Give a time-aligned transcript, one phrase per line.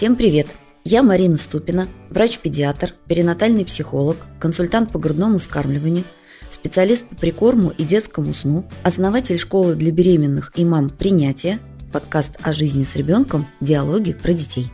[0.00, 0.46] Всем привет!
[0.82, 6.04] Я Марина Ступина, врач-педиатр, перинатальный психолог, консультант по грудному вскармливанию,
[6.50, 11.58] специалист по прикорму и детскому сну, основатель школы для беременных и мам «Принятие»,
[11.92, 14.72] подкаст о жизни с ребенком «Диалоги про детей».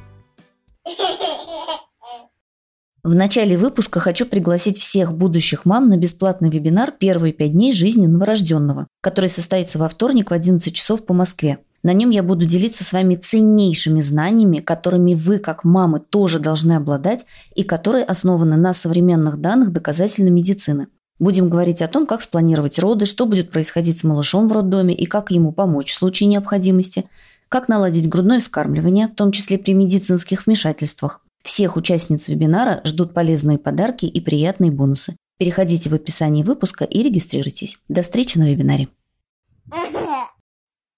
[3.02, 8.06] В начале выпуска хочу пригласить всех будущих мам на бесплатный вебинар «Первые пять дней жизни
[8.06, 11.58] новорожденного», который состоится во вторник в 11 часов по Москве.
[11.86, 16.72] На нем я буду делиться с вами ценнейшими знаниями, которыми вы, как мамы, тоже должны
[16.72, 20.88] обладать и которые основаны на современных данных доказательной медицины.
[21.20, 25.06] Будем говорить о том, как спланировать роды, что будет происходить с малышом в роддоме и
[25.06, 27.04] как ему помочь в случае необходимости,
[27.48, 31.20] как наладить грудное вскармливание, в том числе при медицинских вмешательствах.
[31.44, 35.16] Всех участниц вебинара ждут полезные подарки и приятные бонусы.
[35.38, 37.78] Переходите в описание выпуска и регистрируйтесь.
[37.88, 38.88] До встречи на вебинаре.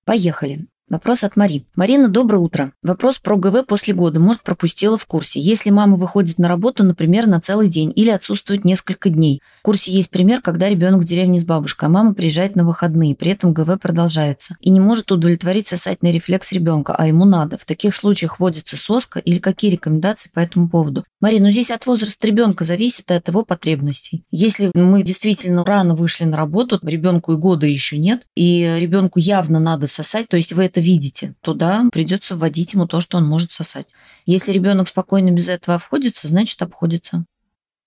[0.07, 0.67] Поехали.
[0.91, 1.67] Вопрос от Мари.
[1.77, 2.73] Марина, доброе утро.
[2.83, 4.21] Вопрос про ГВ после года.
[4.21, 5.39] Может, пропустила в курсе.
[5.39, 9.43] Если мама выходит на работу, например, на целый день или отсутствует несколько дней.
[9.59, 13.15] В курсе есть пример, когда ребенок в деревне с бабушкой, а мама приезжает на выходные,
[13.15, 14.57] при этом ГВ продолжается.
[14.61, 17.59] И не может удовлетворить сосательный рефлекс ребенка, а ему надо.
[17.59, 21.05] В таких случаях вводится соска или какие рекомендации по этому поводу?
[21.21, 24.25] Марина, ну здесь от возраста ребенка зависит от его потребностей.
[24.31, 29.59] Если мы действительно рано вышли на работу, ребенку и года еще нет, и ребенку явно
[29.59, 33.27] надо сосать, то есть вы это видите, то да, придется вводить ему то, что он
[33.27, 33.95] может сосать.
[34.27, 37.25] Если ребенок спокойно без этого обходится, значит обходится.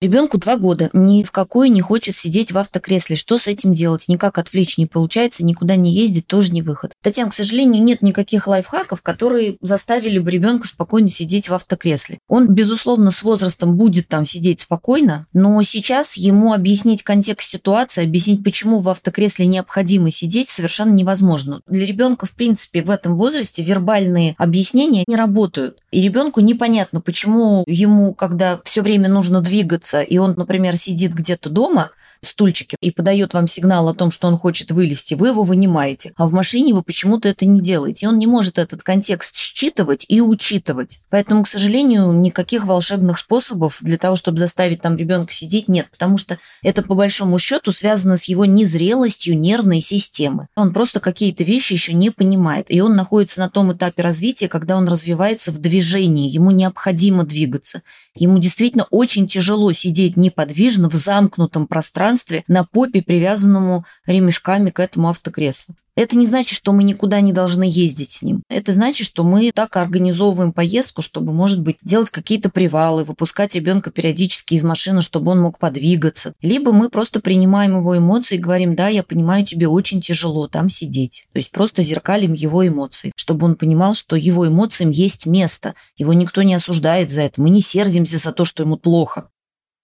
[0.02, 3.16] Ребенку два года, ни в какую не хочет сидеть в автокресле.
[3.16, 4.08] Что с этим делать?
[4.08, 6.94] Никак отвлечь не получается, никуда не ездить, тоже не выход.
[7.04, 12.18] Татьяна, к сожалению, нет никаких лайфхаков, которые заставили бы ребенка спокойно сидеть в автокресле.
[12.28, 18.44] Он, безусловно, с возрастом будет там сидеть спокойно, но сейчас ему объяснить контекст ситуации, объяснить,
[18.44, 21.62] почему в автокресле необходимо сидеть, совершенно невозможно.
[21.68, 25.78] Для ребенка, в принципе, в этом возрасте вербальные объяснения не работают.
[25.92, 31.50] И ребенку непонятно, почему ему, когда все время нужно двигаться, и он, например, сидит где-то
[31.50, 31.92] дома,
[32.24, 36.14] стульчике и подает вам сигнал о том, что он хочет вылезти, вы его вынимаете.
[36.16, 38.08] А в машине вы почему-то это не делаете.
[38.08, 41.02] Он не может этот контекст считывать и учитывать.
[41.10, 45.90] Поэтому, к сожалению, никаких волшебных способов для того, чтобы заставить там ребенка сидеть, нет.
[45.92, 50.48] Потому что это, по большому счету, связано с его незрелостью нервной системы.
[50.56, 52.68] Он просто какие-то вещи еще не понимает.
[52.70, 56.30] И он находится на том этапе развития, когда он развивается в движении.
[56.30, 57.82] Ему необходимо двигаться.
[58.16, 62.11] Ему действительно очень тяжело сидеть неподвижно в замкнутом пространстве
[62.48, 65.76] на попе, привязанному ремешками к этому автокреслу.
[65.96, 68.44] Это не значит, что мы никуда не должны ездить с ним.
[68.50, 73.92] Это значит, что мы так организовываем поездку, чтобы, может быть, делать какие-то привалы, выпускать ребенка
[73.92, 76.34] периодически из машины, чтобы он мог подвигаться.
[76.42, 80.70] Либо мы просто принимаем его эмоции и говорим, да, я понимаю, тебе очень тяжело там
[80.70, 81.28] сидеть.
[81.34, 85.76] То есть просто зеркалим его эмоции, чтобы он понимал, что его эмоциям есть место.
[85.98, 87.42] Его никто не осуждает за это.
[87.42, 89.30] Мы не сердимся за то, что ему плохо.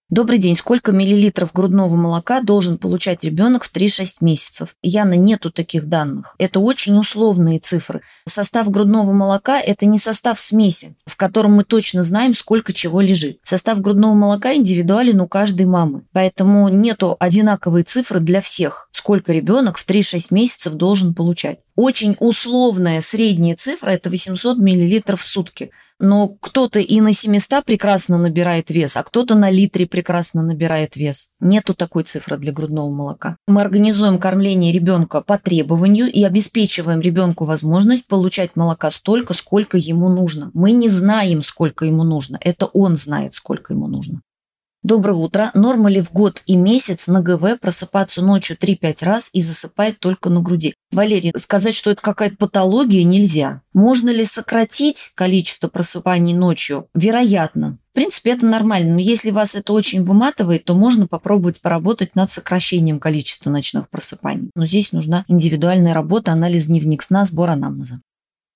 [0.09, 0.55] Добрый день.
[0.55, 4.73] Сколько миллилитров грудного молока должен получать ребенок в 3-6 месяцев?
[4.81, 6.33] Яна, нету таких данных.
[6.37, 7.99] Это очень условные цифры.
[8.25, 13.39] Состав грудного молока– это не состав смеси, в котором мы точно знаем, сколько чего лежит.
[13.43, 16.03] Состав грудного молока индивидуален у каждой мамы.
[16.13, 21.59] Поэтому нету одинаковой цифры для всех, сколько ребенок в 3-6 месяцев должен получать.
[21.75, 25.69] Очень условная средняя цифра– это 800 миллилитров в сутки–
[25.99, 31.29] но кто-то и на 700 прекрасно набирает вес, а кто-то на литре прекрасно набирает вес.
[31.39, 33.37] Нету такой цифры для грудного молока.
[33.47, 40.09] Мы организуем кормление ребенка по требованию и обеспечиваем ребенку возможность получать молока столько, сколько ему
[40.09, 40.51] нужно.
[40.53, 42.37] Мы не знаем, сколько ему нужно.
[42.41, 44.21] Это он знает, сколько ему нужно.
[44.87, 45.51] Доброе утро.
[45.53, 50.29] Норма ли в год и месяц на ГВ просыпаться ночью 3-5 раз и засыпать только
[50.29, 50.75] на груди?
[50.93, 53.63] Валерий, сказать, что это какая-то патология, нельзя.
[53.73, 56.87] Можно ли сократить количество просыпаний ночью?
[56.95, 57.79] Вероятно.
[57.91, 62.31] В принципе, это нормально, но если вас это очень выматывает, то можно попробовать поработать над
[62.31, 64.51] сокращением количества ночных просыпаний.
[64.55, 67.99] Но здесь нужна индивидуальная работа, анализ дневник сна, сбор анамнеза.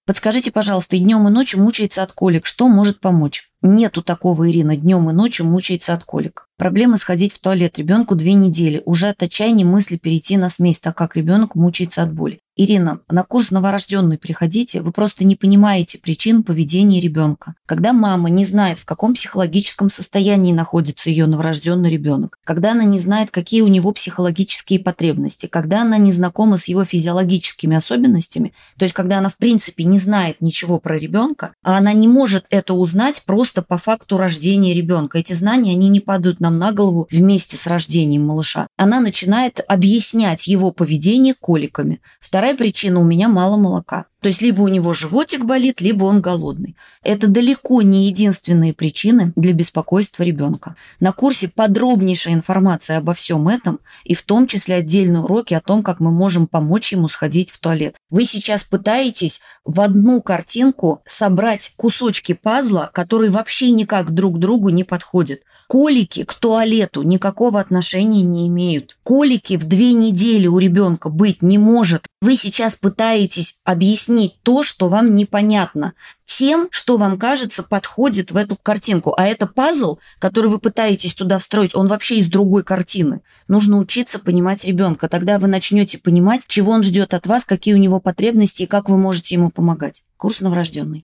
[0.06, 2.48] Подскажите, пожалуйста, и днем и ночью мучается от колик.
[2.48, 3.52] Что может помочь?
[3.62, 6.48] Нету такого, Ирина, днем и ночью мучается от колик.
[6.58, 8.82] Проблема сходить в туалет ребенку две недели.
[8.86, 12.40] Уже от отчаяния мысли перейти на смесь, так как ребенок мучается от боли.
[12.56, 17.54] Ирина, на курс новорожденный приходите, вы просто не понимаете причин поведения ребенка.
[17.72, 23.00] Когда мама не знает, в каком психологическом состоянии находится ее новорожденный ребенок, когда она не
[23.00, 28.84] знает, какие у него психологические потребности, когда она не знакома с его физиологическими особенностями, то
[28.84, 32.74] есть когда она в принципе не знает ничего про ребенка, а она не может это
[32.74, 35.20] узнать просто по факту рождения ребенка.
[35.20, 38.68] Эти знания, они не падают нам на голову вместе с рождением малыша.
[38.76, 42.02] Она начинает объяснять его поведение коликами.
[42.20, 44.08] Вторая причина– у меня мало молока.
[44.22, 46.76] То есть либо у него животик болит, либо он голодный.
[47.02, 50.76] Это далеко не единственные причины для беспокойства ребенка.
[51.00, 55.82] На курсе подробнейшая информация обо всем этом, и в том числе отдельные уроки о том,
[55.82, 57.96] как мы можем помочь ему сходить в туалет.
[58.12, 64.84] Вы сейчас пытаетесь в одну картинку собрать кусочки пазла, которые вообще никак друг другу не
[64.84, 65.40] подходят.
[65.68, 69.00] Колики к туалету никакого отношения не имеют.
[69.02, 72.11] Колики в две недели у ребенка быть не может.
[72.22, 78.56] Вы сейчас пытаетесь объяснить то, что вам непонятно, тем, что вам кажется подходит в эту
[78.62, 79.16] картинку.
[79.18, 83.22] А это пазл, который вы пытаетесь туда встроить, он вообще из другой картины.
[83.48, 85.10] Нужно учиться понимать ребенка.
[85.10, 88.88] Тогда вы начнете понимать, чего он ждет от вас, какие у него потребности и как
[88.88, 90.04] вы можете ему помогать.
[90.16, 91.04] Курс новорожденный.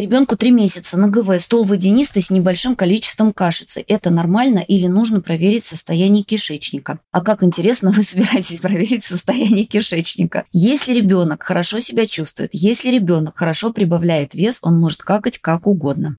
[0.00, 3.84] Ребенку три месяца на ГВ, стол водянистый с небольшим количеством кашицы.
[3.86, 7.00] Это нормально или нужно проверить состояние кишечника?
[7.12, 10.46] А как интересно, вы собираетесь проверить состояние кишечника?
[10.52, 16.16] Если ребенок хорошо себя чувствует, если ребенок хорошо прибавляет вес, он может какать как угодно.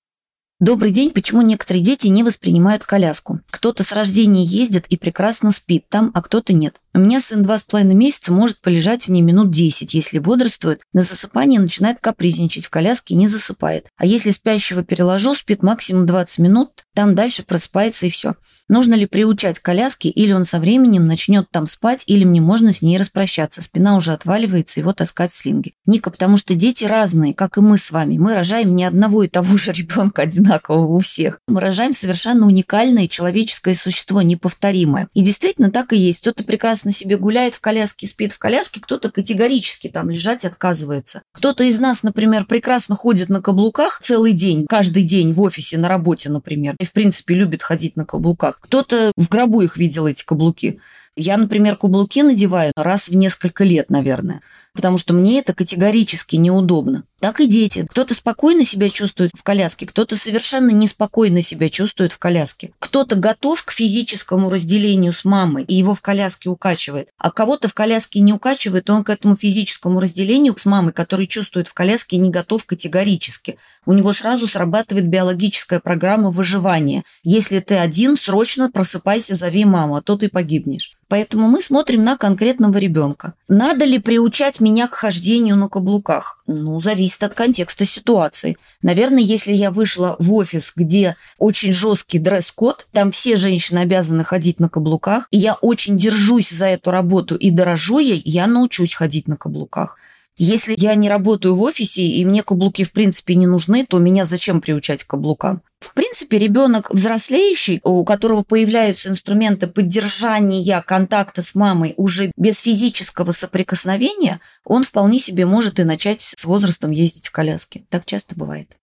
[0.60, 1.10] Добрый день.
[1.10, 3.39] Почему некоторые дети не воспринимают коляску?
[3.50, 6.80] Кто-то с рождения ездит и прекрасно спит там, а кто-то нет.
[6.93, 10.81] У меня сын два с половиной месяца может полежать в ней минут 10, если бодрствует.
[10.91, 13.88] На засыпание начинает капризничать в коляске не засыпает.
[13.95, 18.35] А если спящего переложу, спит максимум 20 минут, там дальше просыпается и все.
[18.67, 22.71] Нужно ли приучать к коляске, или он со временем начнет там спать, или мне можно
[22.71, 23.61] с ней распрощаться.
[23.61, 25.73] Спина уже отваливается, его таскать в слинге.
[25.85, 28.17] Ника, потому что дети разные, как и мы с вами.
[28.17, 31.39] Мы рожаем не одного и того же ребенка одинакового у всех.
[31.47, 35.09] Мы рожаем совершенно уникальное человеческое существо, неповторимое.
[35.13, 36.21] И действительно так и есть.
[36.21, 41.22] Кто-то прекрасно себе гуляет в коляске, спит в коляске, кто-то категорически там лежать отказывается.
[41.33, 45.88] Кто-то из нас, например, прекрасно ходит на каблуках целый день, каждый день в офисе, на
[45.88, 46.75] работе, например.
[46.80, 48.60] И, в принципе, любит ходить на каблуках.
[48.62, 50.80] Кто-то в гробу их видел, эти каблуки.
[51.16, 54.42] Я, например, каблуки надеваю раз в несколько лет, наверное
[54.73, 57.03] потому что мне это категорически неудобно.
[57.19, 57.85] Так и дети.
[57.88, 62.71] Кто-то спокойно себя чувствует в коляске, кто-то совершенно неспокойно себя чувствует в коляске.
[62.79, 67.75] Кто-то готов к физическому разделению с мамой и его в коляске укачивает, а кого-то в
[67.75, 72.31] коляске не укачивает, он к этому физическому разделению с мамой, который чувствует в коляске, не
[72.31, 73.57] готов категорически.
[73.85, 77.03] У него сразу срабатывает биологическая программа выживания.
[77.23, 80.97] Если ты один, срочно просыпайся, зови маму, а то ты погибнешь.
[81.07, 83.33] Поэтому мы смотрим на конкретного ребенка.
[83.50, 86.41] Надо ли приучать меня к хождению на каблуках?
[86.47, 88.57] Ну, зависит от контекста ситуации.
[88.81, 94.59] Наверное, если я вышла в офис, где очень жесткий дресс-код, там все женщины обязаны ходить
[94.59, 99.27] на каблуках, и я очень держусь за эту работу и дорожу ей, я научусь ходить
[99.27, 99.97] на каблуках.
[100.38, 104.25] Если я не работаю в офисе и мне каблуки в принципе не нужны, то меня
[104.25, 105.62] зачем приучать к каблукам?
[105.80, 113.31] В принципе, ребенок взрослеющий, у которого появляются инструменты поддержания контакта с мамой уже без физического
[113.31, 117.86] соприкосновения, он вполне себе может и начать с возрастом ездить в коляске.
[117.89, 118.78] Так часто бывает.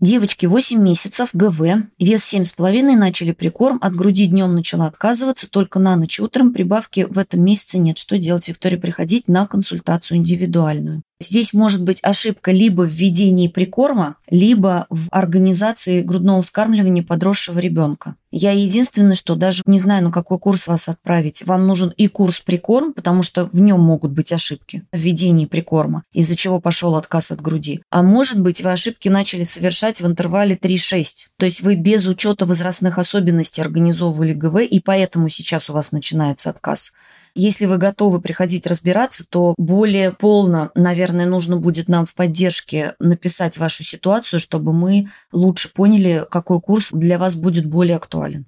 [0.00, 1.60] Девочке 8 месяцев, ГВ,
[1.98, 7.18] вес 7,5, начали прикорм, от груди днем начала отказываться, только на ночь утром прибавки в
[7.18, 7.98] этом месяце нет.
[7.98, 8.78] Что делать, Виктория?
[8.78, 11.02] Приходить на консультацию индивидуальную.
[11.22, 18.16] Здесь может быть ошибка либо в введении прикорма, либо в организации грудного вскармливания подросшего ребенка.
[18.32, 21.44] Я единственное, что даже не знаю, на какой курс вас отправить.
[21.44, 26.04] Вам нужен и курс прикорм, потому что в нем могут быть ошибки в введении прикорма,
[26.12, 27.82] из-за чего пошел отказ от груди.
[27.90, 31.04] А может быть, вы ошибки начали совершать в интервале 3-6.
[31.36, 36.48] То есть вы без учета возрастных особенностей организовывали ГВ, и поэтому сейчас у вас начинается
[36.50, 36.92] отказ.
[37.34, 43.58] Если вы готовы приходить разбираться, то более полно, наверное, нужно будет нам в поддержке написать
[43.58, 48.46] вашу ситуацию, чтобы мы лучше поняли, какой курс для вас будет более актуален.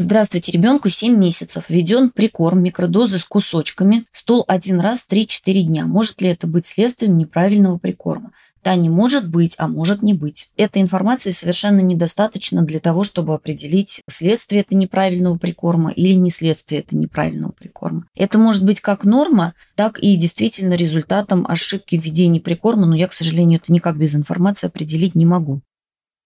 [0.00, 1.64] Здравствуйте, ребенку 7 месяцев.
[1.68, 4.04] Введен прикорм, микродозы с кусочками.
[4.12, 5.86] Стол один раз 3-4 дня.
[5.86, 8.30] Может ли это быть следствием неправильного прикорма?
[8.64, 10.50] Да, не может быть, а может не быть.
[10.56, 16.80] Этой информации совершенно недостаточно для того, чтобы определить, следствие это неправильного прикорма или не следствие
[16.80, 18.06] это неправильного прикорма.
[18.14, 22.06] Это может быть как норма, так и действительно результатом ошибки в
[22.40, 25.62] прикорма, но я, к сожалению, это никак без информации определить не могу.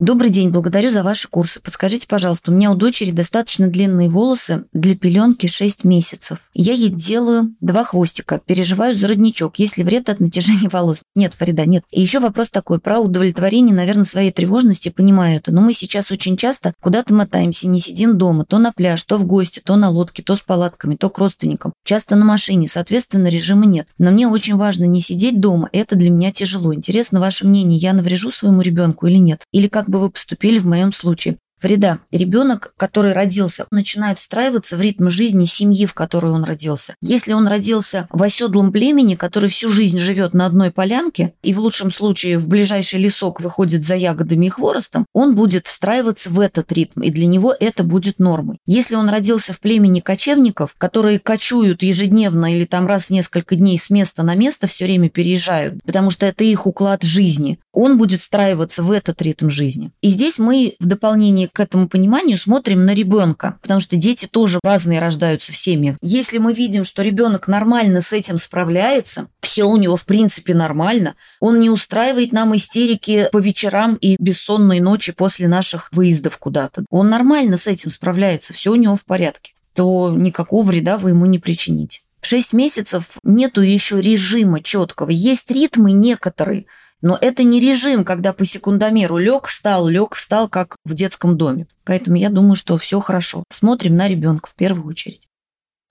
[0.03, 1.61] Добрый день, благодарю за ваши курсы.
[1.61, 6.39] Подскажите, пожалуйста, у меня у дочери достаточно длинные волосы для пеленки 6 месяцев.
[6.55, 11.03] Я ей делаю два хвостика, переживаю за родничок, если вред от натяжения волос.
[11.15, 11.85] Нет, Фарида, нет.
[11.93, 16.37] И еще вопрос такой, про удовлетворение, наверное, своей тревожности, понимаю это, но мы сейчас очень
[16.37, 20.25] часто куда-то мотаемся, не сидим дома, то на пляж, то в гости, то на лодке,
[20.25, 23.87] то с палатками, то к родственникам, часто на машине, соответственно, режима нет.
[23.99, 26.75] Но мне очень важно не сидеть дома, это для меня тяжело.
[26.75, 29.43] Интересно ваше мнение, я наврежу своему ребенку или нет?
[29.53, 31.39] Или как бы вы поступили в моем случае.
[31.63, 36.97] Фрида, ребенок, который родился, начинает встраиваться в ритм жизни семьи, в которой он родился.
[37.01, 41.61] Если он родился в оседлом племени, который всю жизнь живет на одной полянке, и в
[41.61, 46.73] лучшем случае в ближайший лесок выходит за ягодами и хворостом, он будет встраиваться в этот
[46.73, 48.59] ритм, и для него это будет нормой.
[48.67, 53.79] Если он родился в племени кочевников, которые кочуют ежедневно или там раз в несколько дней
[53.79, 58.21] с места на место все время переезжают, потому что это их уклад жизни, он будет
[58.21, 59.93] встраиваться в этот ритм жизни.
[60.01, 64.59] И здесь мы в дополнение к этому пониманию смотрим на ребенка, потому что дети тоже
[64.63, 65.97] разные рождаются в семьях.
[66.01, 71.15] Если мы видим, что ребенок нормально с этим справляется, все у него в принципе нормально,
[71.41, 77.11] он не устраивает нам истерики по вечерам и бессонные ночи после наших выездов куда-то, он
[77.11, 81.39] нормально с этим справляется, все у него в порядке, то никакого вреда вы ему не
[81.39, 82.01] причините.
[82.23, 85.11] В 6 месяцев нету еще режима четкого.
[85.11, 86.67] Есть ритмы некоторые,
[87.03, 91.67] но это не режим, когда по секундомеру лег, встал, лег, встал, как в детском доме.
[91.85, 93.45] Поэтому я думаю, что все хорошо.
[93.51, 95.29] Смотрим на ребенка в первую очередь.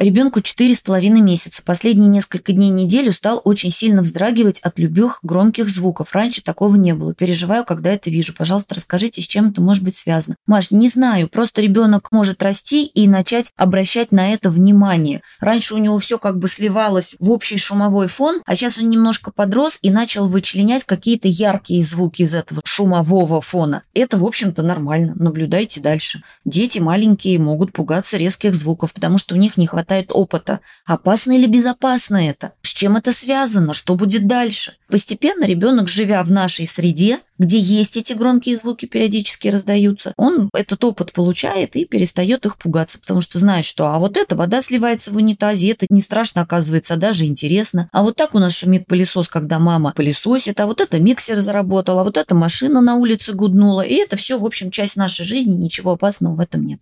[0.01, 1.61] Ребенку четыре с половиной месяца.
[1.63, 6.15] Последние несколько дней неделю стал очень сильно вздрагивать от любых громких звуков.
[6.15, 7.13] Раньше такого не было.
[7.13, 8.33] Переживаю, когда это вижу.
[8.35, 10.37] Пожалуйста, расскажите, с чем это может быть связано.
[10.47, 11.29] Маш, не знаю.
[11.29, 15.21] Просто ребенок может расти и начать обращать на это внимание.
[15.39, 19.29] Раньше у него все как бы сливалось в общий шумовой фон, а сейчас он немножко
[19.31, 23.83] подрос и начал вычленять какие-то яркие звуки из этого шумового фона.
[23.93, 25.13] Это, в общем-то, нормально.
[25.15, 26.23] Наблюдайте дальше.
[26.43, 30.61] Дети маленькие могут пугаться резких звуков, потому что у них не хватает хватает опыта.
[30.85, 32.53] Опасно или безопасно это?
[32.61, 33.73] С чем это связано?
[33.73, 34.73] Что будет дальше?
[34.87, 40.83] Постепенно ребенок, живя в нашей среде, где есть эти громкие звуки, периодически раздаются, он этот
[40.83, 45.11] опыт получает и перестает их пугаться, потому что знает, что а вот эта вода сливается
[45.11, 47.89] в унитазе, это не страшно, оказывается, а даже интересно.
[47.91, 51.99] А вот так у нас шумит пылесос, когда мама пылесосит, а вот это миксер заработал,
[51.99, 53.81] а вот эта машина на улице гуднула.
[53.81, 56.81] И это все, в общем, часть нашей жизни, ничего опасного в этом нет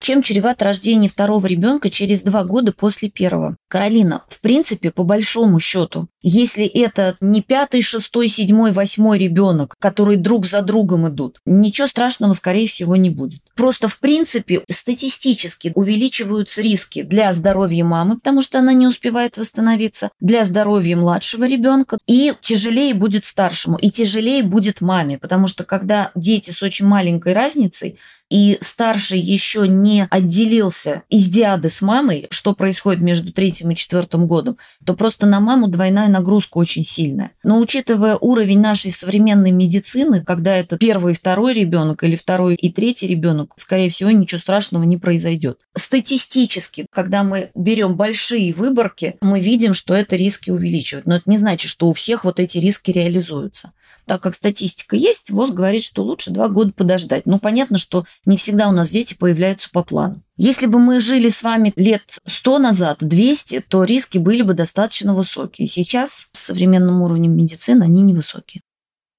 [0.00, 3.56] чем чревато рождение второго ребенка через два года после первого.
[3.68, 10.16] Каролина, в принципе, по большому счету, если это не пятый, шестой, седьмой, восьмой ребенок, которые
[10.16, 13.42] друг за другом идут, ничего страшного, скорее всего, не будет.
[13.54, 20.10] Просто, в принципе, статистически увеличиваются риски для здоровья мамы, потому что она не успевает восстановиться,
[20.18, 26.10] для здоровья младшего ребенка, и тяжелее будет старшему, и тяжелее будет маме, потому что когда
[26.14, 27.98] дети с очень маленькой разницей,
[28.30, 34.26] и старший еще не отделился из диады с мамой, что происходит между третьим и четвертым
[34.26, 37.32] годом, то просто на маму двойная нагрузка очень сильная.
[37.42, 42.72] Но учитывая уровень нашей современной медицины, когда это первый и второй ребенок или второй и
[42.72, 45.58] третий ребенок, скорее всего, ничего страшного не произойдет.
[45.76, 51.06] Статистически, когда мы берем большие выборки, мы видим, что это риски увеличивают.
[51.06, 53.72] Но это не значит, что у всех вот эти риски реализуются
[54.06, 57.26] так как статистика есть, ВОЗ говорит, что лучше два года подождать.
[57.26, 60.22] Ну, понятно, что не всегда у нас дети появляются по плану.
[60.36, 65.14] Если бы мы жили с вами лет 100 назад, 200, то риски были бы достаточно
[65.14, 65.68] высокие.
[65.68, 68.62] Сейчас с современным уровнем медицины они невысокие.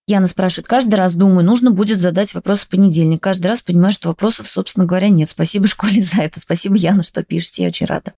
[0.07, 3.23] Яна спрашивает, каждый раз думаю, нужно будет задать вопрос в понедельник.
[3.23, 5.31] Каждый раз понимаю, что вопросов, собственно говоря, нет.
[5.31, 6.39] Спасибо школе за это.
[6.39, 7.63] Спасибо, Яна, что пишете.
[7.63, 8.13] Я очень рада.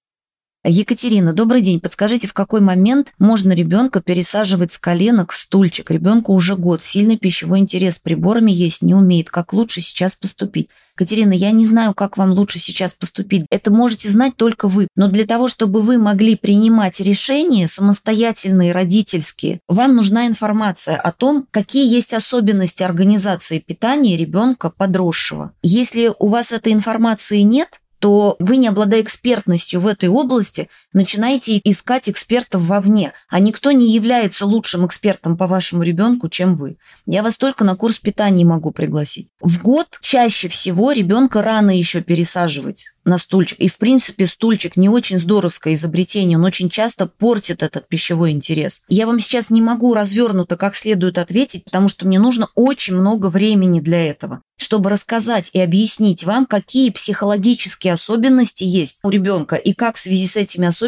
[0.69, 1.79] Екатерина, добрый день.
[1.79, 5.89] Подскажите, в какой момент можно ребенка пересаживать с коленок в стульчик?
[5.89, 9.29] Ребенку уже год, сильный пищевой интерес, приборами есть не умеет.
[9.29, 10.67] Как лучше сейчас поступить?
[10.95, 13.45] Катерина, я не знаю, как вам лучше сейчас поступить.
[13.49, 14.89] Это можете знать только вы.
[14.97, 21.47] Но для того, чтобы вы могли принимать решения самостоятельные, родительские, вам нужна информация о том,
[21.49, 25.53] какие есть особенности организации питания ребенка подросшего.
[25.61, 31.61] Если у вас этой информации нет, то вы, не обладая экспертностью в этой области, начинаете
[31.63, 36.77] искать экспертов вовне, а никто не является лучшим экспертом по вашему ребенку, чем вы.
[37.05, 39.29] Я вас только на курс питания могу пригласить.
[39.39, 43.59] В год чаще всего ребенка рано еще пересаживать на стульчик.
[43.59, 48.81] И, в принципе, стульчик не очень здоровское изобретение, он очень часто портит этот пищевой интерес.
[48.89, 53.27] Я вам сейчас не могу развернуто как следует ответить, потому что мне нужно очень много
[53.27, 59.73] времени для этого чтобы рассказать и объяснить вам, какие психологические особенности есть у ребенка и
[59.73, 60.86] как в связи с этими особенностями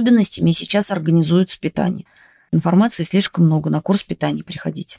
[0.53, 2.06] сейчас организуется питание.
[2.51, 4.98] Информации слишком много, на курс питания приходите.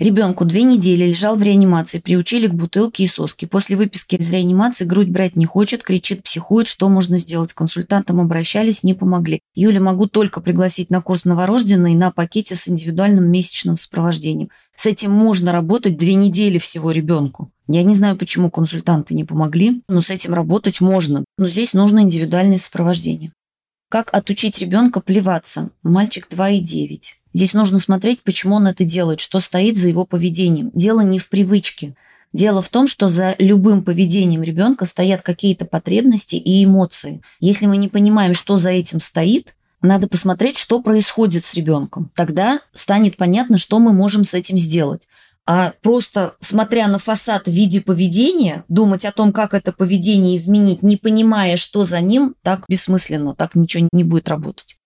[0.00, 3.46] Ребенку две недели лежал в реанимации, приучили к бутылке и соске.
[3.46, 6.66] После выписки из реанимации грудь брать не хочет, кричит, психует.
[6.66, 7.52] Что можно сделать?
[7.52, 9.38] Консультантам обращались, не помогли.
[9.54, 14.48] Юля, могу только пригласить на курс новорожденной на пакете с индивидуальным месячным сопровождением.
[14.76, 17.52] С этим можно работать две недели всего ребенку.
[17.68, 21.24] Я не знаю, почему консультанты не помогли, но с этим работать можно.
[21.38, 23.30] Но здесь нужно индивидуальное сопровождение.
[23.88, 25.70] Как отучить ребенка плеваться?
[25.82, 27.00] Мальчик 2,9.
[27.32, 30.70] Здесь нужно смотреть, почему он это делает, что стоит за его поведением.
[30.74, 31.94] Дело не в привычке.
[32.32, 37.22] Дело в том, что за любым поведением ребенка стоят какие-то потребности и эмоции.
[37.38, 42.10] Если мы не понимаем, что за этим стоит, надо посмотреть, что происходит с ребенком.
[42.14, 45.08] Тогда станет понятно, что мы можем с этим сделать.
[45.46, 50.82] А просто смотря на фасад в виде поведения, думать о том, как это поведение изменить,
[50.82, 54.78] не понимая, что за ним, так бессмысленно, так ничего не будет работать.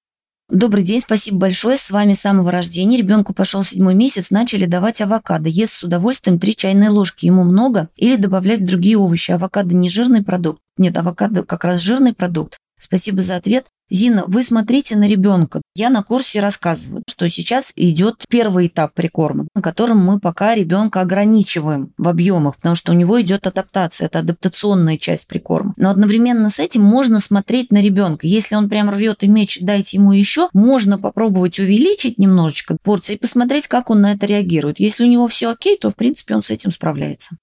[0.51, 1.77] Добрый день, спасибо большое.
[1.77, 2.97] С вами с самого рождения.
[2.97, 5.51] Ребенку пошел седьмой месяц, начали давать авокадо.
[5.51, 7.27] Ест с удовольствием 3 чайные ложки.
[7.27, 7.91] Ему много.
[7.97, 9.31] Или добавлять другие овощи.
[9.31, 10.63] Авокадо не жирный продукт.
[10.79, 12.57] Нет, авокадо как раз жирный продукт.
[12.79, 13.67] Спасибо за ответ.
[13.91, 15.63] Зина, вы смотрите на ребенка.
[15.75, 21.01] Я на курсе рассказываю, что сейчас идет первый этап прикорма, на котором мы пока ребенка
[21.01, 25.73] ограничиваем в объемах, потому что у него идет адаптация, это адаптационная часть прикорма.
[25.79, 28.27] Но одновременно с этим можно смотреть на ребенка.
[28.27, 33.19] Если он прям рвет и меч, дайте ему еще, можно попробовать увеличить немножечко порции и
[33.19, 34.81] посмотреть, как он на это реагирует.
[34.81, 37.37] Если у него все окей, то в принципе он с этим справляется.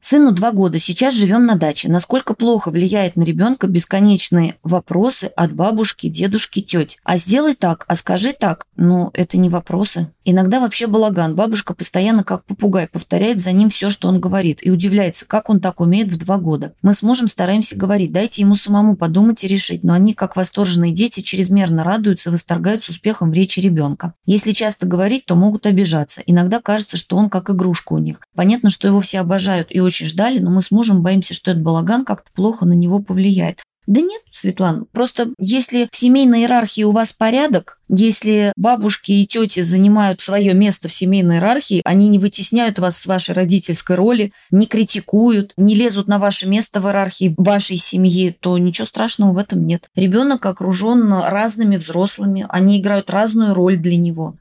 [0.00, 1.88] Сыну два года, сейчас живем на даче.
[1.88, 6.98] Насколько плохо влияет на ребенка бесконечные вопросы от бабушки, дедушки, тети.
[7.04, 8.64] А сделай так, а скажи так.
[8.76, 10.10] Ну, это не вопросы.
[10.24, 11.34] Иногда вообще балаган.
[11.34, 14.64] Бабушка постоянно как попугай повторяет за ним все, что он говорит.
[14.64, 16.74] И удивляется, как он так умеет в два года.
[16.80, 19.82] Мы с мужем стараемся говорить, дайте ему самому подумать и решить.
[19.82, 24.14] Но они, как восторженные дети, чрезмерно радуются, восторгаются успехом в речи ребенка.
[24.26, 26.22] Если часто говорить, то могут обижаться.
[26.26, 28.20] Иногда кажется, что он как игрушка у них.
[28.34, 31.62] Понятно, что его все обожают и очень ждали, но мы с мужем боимся, что этот
[31.62, 33.62] балаган как-то плохо на него повлияет.
[33.88, 39.60] Да нет, Светлана, просто если в семейной иерархии у вас порядок, если бабушки и тети
[39.62, 44.66] занимают свое место в семейной иерархии, они не вытесняют вас с вашей родительской роли, не
[44.66, 49.66] критикуют, не лезут на ваше место в иерархии вашей семьи, то ничего страшного в этом
[49.66, 49.88] нет.
[49.94, 54.36] Ребенок окружен разными взрослыми, они играют разную роль для него.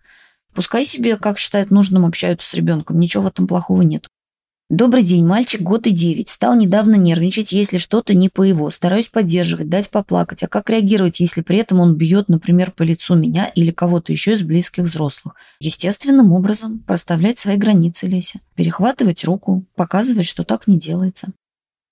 [0.54, 4.10] Пускай себе, как считают нужным, общаются с ребенком, ничего в этом плохого нет.
[4.70, 6.28] Добрый день, мальчик, год и девять.
[6.28, 8.70] Стал недавно нервничать, если что-то не по его.
[8.70, 10.44] Стараюсь поддерживать, дать поплакать.
[10.44, 14.34] А как реагировать, если при этом он бьет, например, по лицу меня или кого-то еще
[14.34, 15.36] из близких взрослых?
[15.62, 18.42] Естественным образом проставлять свои границы, Леся.
[18.56, 21.32] Перехватывать руку, показывать, что так не делается.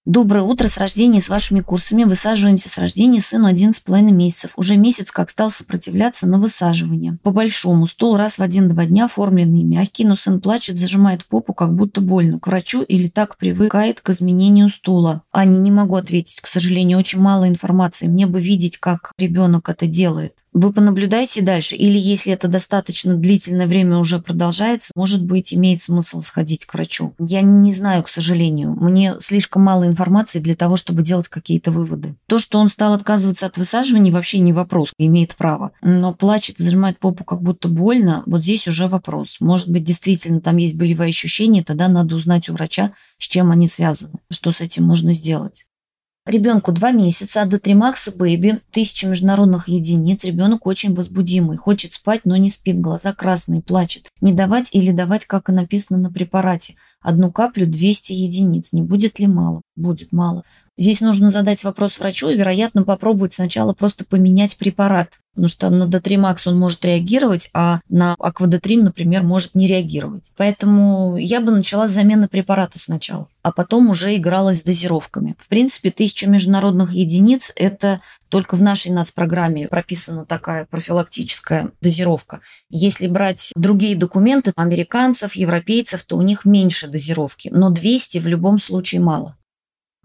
[0.06, 2.04] Доброе утро с рождения с вашими курсами.
[2.04, 4.52] Высаживаемся с рождения сыну 11,5 месяцев.
[4.56, 7.18] Уже месяц как стал сопротивляться на высаживание.
[7.24, 11.76] По большому, стул раз в один-два дня оформленный, мягкий, но сын плачет, зажимает попу, как
[11.76, 12.40] будто больно.
[12.40, 15.24] К врачу или так привыкает к изменению стула.
[15.34, 18.06] Аня, не могу ответить, к сожалению, очень мало информации.
[18.06, 20.36] Мне бы видеть, как ребенок это делает.
[20.56, 26.22] Вы понаблюдайте дальше, или если это достаточно длительное время уже продолжается, может быть, имеет смысл
[26.22, 27.14] сходить к врачу.
[27.20, 28.72] Я не знаю, к сожалению.
[28.80, 32.16] Мне слишком мало информации для того, чтобы делать какие-то выводы.
[32.28, 35.74] То, что он стал отказываться от высаживания, вообще не вопрос, имеет право.
[35.82, 39.42] Но плачет, зажимает попу как будто больно, вот здесь уже вопрос.
[39.42, 43.68] Может быть, действительно там есть болевые ощущения, тогда надо узнать у врача, с чем они
[43.68, 45.66] связаны, что с этим можно сделать.
[46.26, 50.24] Ребенку два месяца, а до Тримакса Бэйби, тысяча международных единиц.
[50.24, 54.10] Ребенок очень возбудимый, хочет спать, но не спит, глаза красные, плачет.
[54.22, 56.74] Не давать или давать, как и написано на препарате.
[57.06, 58.74] Одну каплю 200 единиц.
[58.74, 59.62] Не будет ли мало?
[59.76, 60.44] Будет мало.
[60.76, 65.20] Здесь нужно задать вопрос врачу и, вероятно, попробовать сначала просто поменять препарат.
[65.36, 70.32] Потому что на Дотримакс он может реагировать, а на Аквадотрим, например, может не реагировать.
[70.36, 75.36] Поэтому я бы начала с замены препарата сначала, а потом уже игралась с дозировками.
[75.38, 82.42] В принципе, тысяча международных единиц– это только в нашей НАЦ-программе прописана такая профилактическая дозировка.
[82.70, 88.60] Если брать другие документы американцев, европейцев, то у них меньше дозировки, но 200 в любом
[88.60, 89.38] случае мало.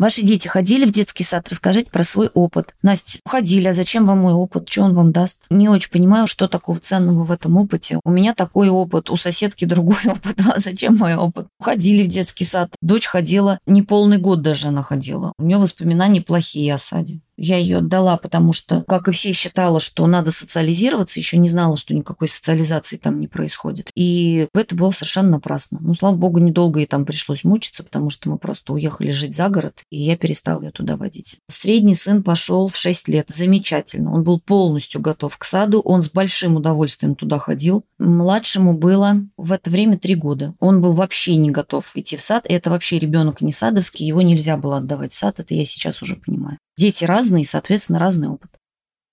[0.01, 1.47] Ваши дети ходили в детский сад?
[1.51, 2.75] Расскажите про свой опыт.
[2.81, 4.67] Настя, ходили, а зачем вам мой опыт?
[4.67, 5.45] Что он вам даст?
[5.51, 8.01] Не очень понимаю, что такого ценного в этом опыте.
[8.03, 10.41] У меня такой опыт, у соседки другой опыт.
[10.51, 11.49] А зачем мой опыт?
[11.61, 12.71] Ходили в детский сад.
[12.81, 15.35] Дочь ходила, не полный год даже она ходила.
[15.37, 17.21] У нее воспоминания плохие о саде.
[17.43, 21.79] Я ее отдала, потому что, как и все, считала, что надо социализироваться, еще не знала,
[21.79, 23.91] что никакой социализации там не происходит.
[23.95, 25.79] И это было совершенно напрасно.
[25.81, 29.49] Ну, слава богу, недолго ей там пришлось мучиться, потому что мы просто уехали жить за
[29.49, 31.39] город, и я перестала ее туда водить.
[31.49, 33.31] Средний сын пошел в 6 лет.
[33.31, 34.13] Замечательно.
[34.13, 37.87] Он был полностью готов к саду, он с большим удовольствием туда ходил.
[37.99, 40.55] Младшему было в это время 3 года.
[40.61, 42.45] Он был вообще не готов идти в сад.
[42.47, 46.17] Это вообще ребенок не садовский, его нельзя было отдавать в сад, это я сейчас уже
[46.17, 46.59] понимаю.
[46.81, 48.59] Дети разные, соответственно, разный опыт.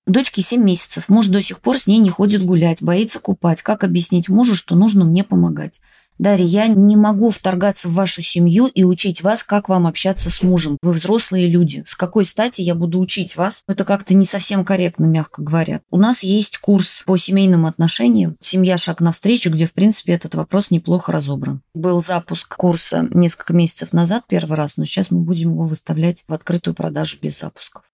[0.06, 3.62] Дочке 7 месяцев, муж до сих пор с ней не ходит гулять, боится купать.
[3.62, 5.82] Как объяснить мужу, что нужно мне помогать?
[6.19, 10.41] Дарья, я не могу вторгаться в вашу семью и учить вас, как вам общаться с
[10.41, 10.77] мужем.
[10.82, 11.84] Вы взрослые люди.
[11.86, 13.63] С какой стати я буду учить вас?
[13.67, 15.82] Это как-то не совсем корректно, мягко говоря.
[15.91, 18.77] У нас есть курс по семейным отношениям «Семья.
[18.77, 21.62] Шаг навстречу», где, в принципе, этот вопрос неплохо разобран.
[21.73, 26.34] Был запуск курса несколько месяцев назад первый раз, но сейчас мы будем его выставлять в
[26.34, 27.87] открытую продажу без запусков.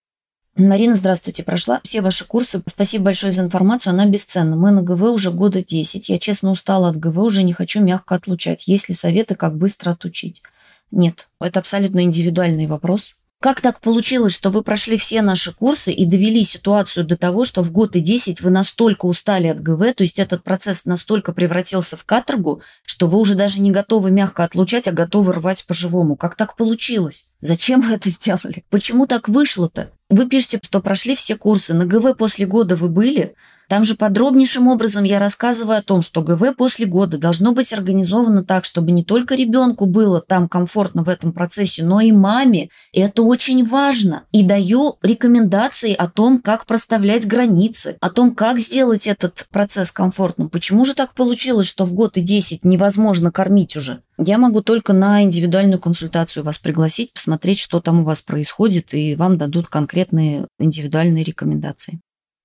[0.56, 1.44] Марина, здравствуйте.
[1.44, 2.62] Прошла все ваши курсы.
[2.68, 3.92] Спасибо большое за информацию.
[3.92, 4.56] Она бесценна.
[4.56, 6.10] Мы на ГВ уже года 10.
[6.10, 8.68] Я честно устала от ГВ, уже не хочу мягко отлучать.
[8.68, 10.44] Есть ли советы, как быстро отучить?
[10.92, 13.16] Нет, это абсолютно индивидуальный вопрос.
[13.44, 17.62] Как так получилось, что вы прошли все наши курсы и довели ситуацию до того, что
[17.62, 21.98] в год и 10 вы настолько устали от ГВ, то есть этот процесс настолько превратился
[21.98, 26.16] в каторгу, что вы уже даже не готовы мягко отлучать, а готовы рвать по-живому?
[26.16, 27.34] Как так получилось?
[27.42, 28.64] Зачем вы это сделали?
[28.70, 29.92] Почему так вышло-то?
[30.10, 31.74] Вы пишете, что прошли все курсы.
[31.74, 33.36] На ГВ после года вы были?
[33.70, 38.44] Там же подробнейшим образом я рассказываю о том, что ГВ после года должно быть организовано
[38.44, 42.70] так, чтобы не только ребенку было там комфортно в этом процессе, но и маме.
[42.92, 44.24] И это очень важно.
[44.32, 50.50] И даю рекомендации о том, как проставлять границы, о том, как сделать этот процесс комфортным.
[50.50, 54.02] Почему же так получилось, что в год и 10 невозможно кормить уже?
[54.18, 59.16] Я могу только на индивидуальную консультацию вас пригласить, посмотреть, что там у вас происходит, и
[59.16, 62.00] вам дадут конкретные индивидуальные рекомендации.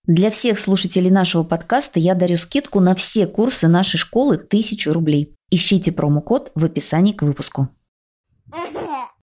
[0.09, 5.37] Для всех слушателей нашего подкаста я дарю скидку на все курсы нашей школы 1000 рублей.
[5.51, 7.69] Ищите промокод в описании к выпуску.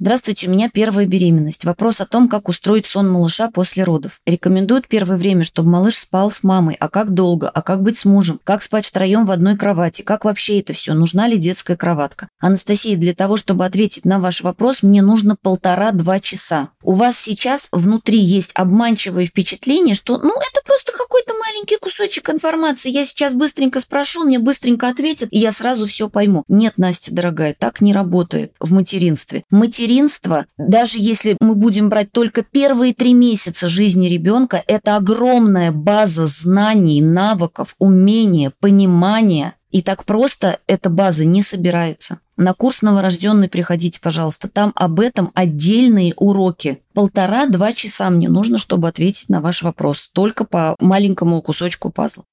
[0.00, 1.64] Здравствуйте, у меня первая беременность.
[1.64, 4.20] Вопрос о том, как устроить сон малыша после родов.
[4.26, 6.76] Рекомендуют первое время, чтобы малыш спал с мамой.
[6.78, 7.48] А как долго?
[7.48, 8.38] А как быть с мужем?
[8.44, 10.02] Как спать втроем в одной кровати?
[10.02, 10.94] Как вообще это все?
[10.94, 12.28] Нужна ли детская кроватка?
[12.38, 16.68] Анастасия, для того, чтобы ответить на ваш вопрос, мне нужно полтора-два часа.
[16.80, 22.90] У вас сейчас внутри есть обманчивое впечатление, что ну это просто какой-то маленький кусочек информации.
[22.90, 26.44] Я сейчас быстренько спрошу, мне быстренько ответят, и я сразу все пойму.
[26.46, 29.42] Нет, Настя, дорогая, так не работает в материнстве.
[29.50, 35.72] Материнство материнство, даже если мы будем брать только первые три месяца жизни ребенка, это огромная
[35.72, 39.54] база знаний, навыков, умения, понимания.
[39.70, 42.20] И так просто эта база не собирается.
[42.36, 44.48] На курс новорожденный приходите, пожалуйста.
[44.48, 46.80] Там об этом отдельные уроки.
[46.94, 50.10] Полтора-два часа мне нужно, чтобы ответить на ваш вопрос.
[50.12, 52.24] Только по маленькому кусочку пазла.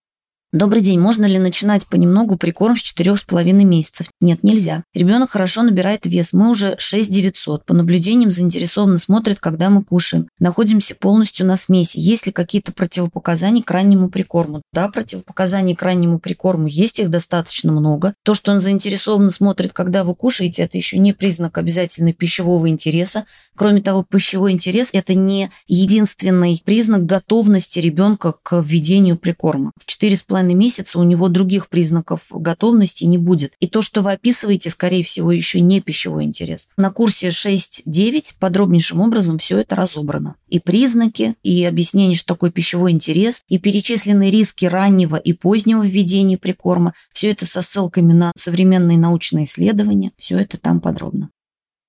[0.56, 1.02] Добрый день.
[1.02, 4.08] Можно ли начинать понемногу прикорм с четырех с половиной месяцев?
[4.22, 4.86] Нет, нельзя.
[4.94, 6.32] Ребенок хорошо набирает вес.
[6.32, 7.66] Мы уже 6 900.
[7.66, 10.30] По наблюдениям заинтересованно смотрят, когда мы кушаем.
[10.40, 11.98] Находимся полностью на смеси.
[11.98, 14.62] Есть ли какие-то противопоказания к раннему прикорму?
[14.72, 18.14] Да, противопоказаний к раннему прикорму есть, их достаточно много.
[18.24, 23.26] То, что он заинтересованно смотрит, когда вы кушаете, это еще не признак обязательно пищевого интереса.
[23.58, 29.72] Кроме того, пищевой интерес– это не единственный признак готовности ребенка к введению прикорма.
[29.78, 33.54] В 4,5 месяца у него других признаков готовности не будет.
[33.60, 36.70] И то, что вы описываете, скорее всего, еще не пищевой интерес.
[36.78, 40.36] На курсе 6-9 подробнейшим образом все это разобрано.
[40.48, 46.38] И признаки, и объяснение, что такое пищевой интерес, и перечисленные риски раннего и позднего введения
[46.38, 46.94] прикорма.
[47.14, 50.12] Все это со ссылками на современные научные исследования.
[50.18, 51.30] Все это там подробно.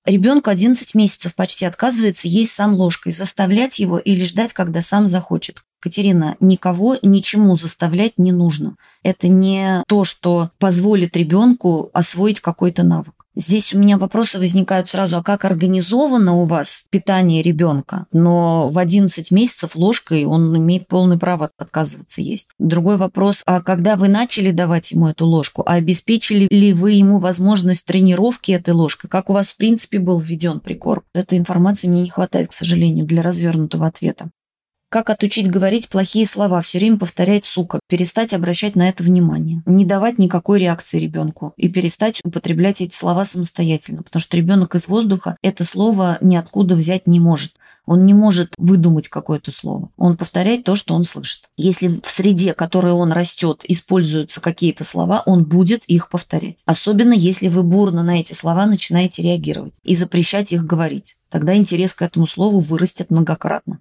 [0.07, 5.63] Ребенку 11 месяцев почти отказывается есть сам ложкой, заставлять его или ждать, когда сам захочет.
[5.79, 8.75] Катерина, никого ничему заставлять не нужно.
[9.03, 13.13] Это не то, что позволит ребенку освоить какой-то навык.
[13.39, 18.07] Здесь у меня вопросы возникают сразу, а как организовано у вас питание ребенка?
[18.11, 22.49] Но в 11 месяцев ложкой он имеет полное право отказываться есть.
[22.57, 27.19] Другой вопрос, а когда вы начали давать ему эту ложку, а обеспечили ли вы ему
[27.19, 29.07] возможность тренировки этой ложкой?
[29.07, 31.03] Как у вас, в принципе, был введен прикорм?
[31.13, 34.31] Этой информации мне не хватает, к сожалению, для развернутого ответа.
[34.89, 39.83] Как отучить говорить плохие слова, все время повторять «сука», перестать обращать на это внимание, не
[39.83, 45.35] давать никакой реакции ребенку и перестать употреблять эти слова самостоятельно, потому что ребенок из воздуха
[45.41, 47.55] это слово ниоткуда взять не может.
[47.85, 49.89] Он не может выдумать какое-то слово.
[49.97, 51.43] Он повторяет то, что он слышит.
[51.57, 56.63] Если в среде, в которой он растет, используются какие-то слова, он будет их повторять.
[56.65, 61.17] Особенно если вы бурно на эти слова начинаете реагировать и запрещать их говорить.
[61.29, 63.79] Тогда интерес к этому слову вырастет многократно.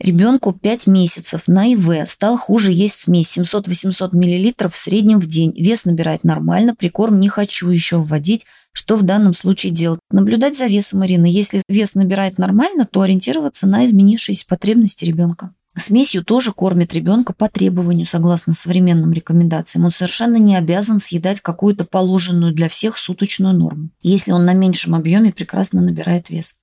[0.00, 5.52] Ребенку 5 месяцев на ИВ стал хуже есть смесь 700-800 мл в среднем в день.
[5.56, 8.46] Вес набирает нормально, прикорм не хочу еще вводить.
[8.72, 10.00] Что в данном случае делать?
[10.10, 11.26] Наблюдать за весом Марины.
[11.26, 15.54] Если вес набирает нормально, то ориентироваться на изменившиеся потребности ребенка.
[15.78, 19.84] Смесью тоже кормит ребенка по требованию, согласно современным рекомендациям.
[19.84, 24.94] Он совершенно не обязан съедать какую-то положенную для всех суточную норму, если он на меньшем
[24.94, 26.56] объеме прекрасно набирает вес.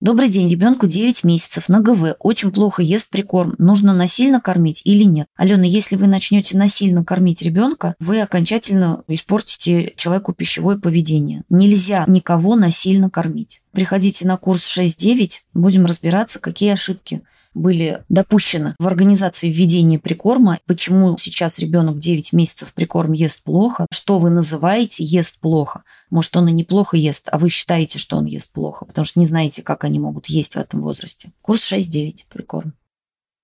[0.00, 3.54] Добрый день, ребенку 9 месяцев, на ГВ, очень плохо ест прикорм.
[3.58, 5.26] Нужно насильно кормить или нет?
[5.36, 11.42] Алена, если вы начнете насильно кормить ребенка, вы окончательно испортите человеку пищевое поведение.
[11.50, 13.60] Нельзя никого насильно кормить.
[13.72, 17.20] Приходите на курс 6-9, будем разбираться, какие ошибки
[17.54, 24.18] были допущены в организации введения прикорма, почему сейчас ребенок 9 месяцев прикорм ест плохо, что
[24.18, 25.82] вы называете ест плохо.
[26.10, 29.26] Может, он и неплохо ест, а вы считаете, что он ест плохо, потому что не
[29.26, 31.32] знаете, как они могут есть в этом возрасте.
[31.42, 32.74] Курс 6-9 прикорм.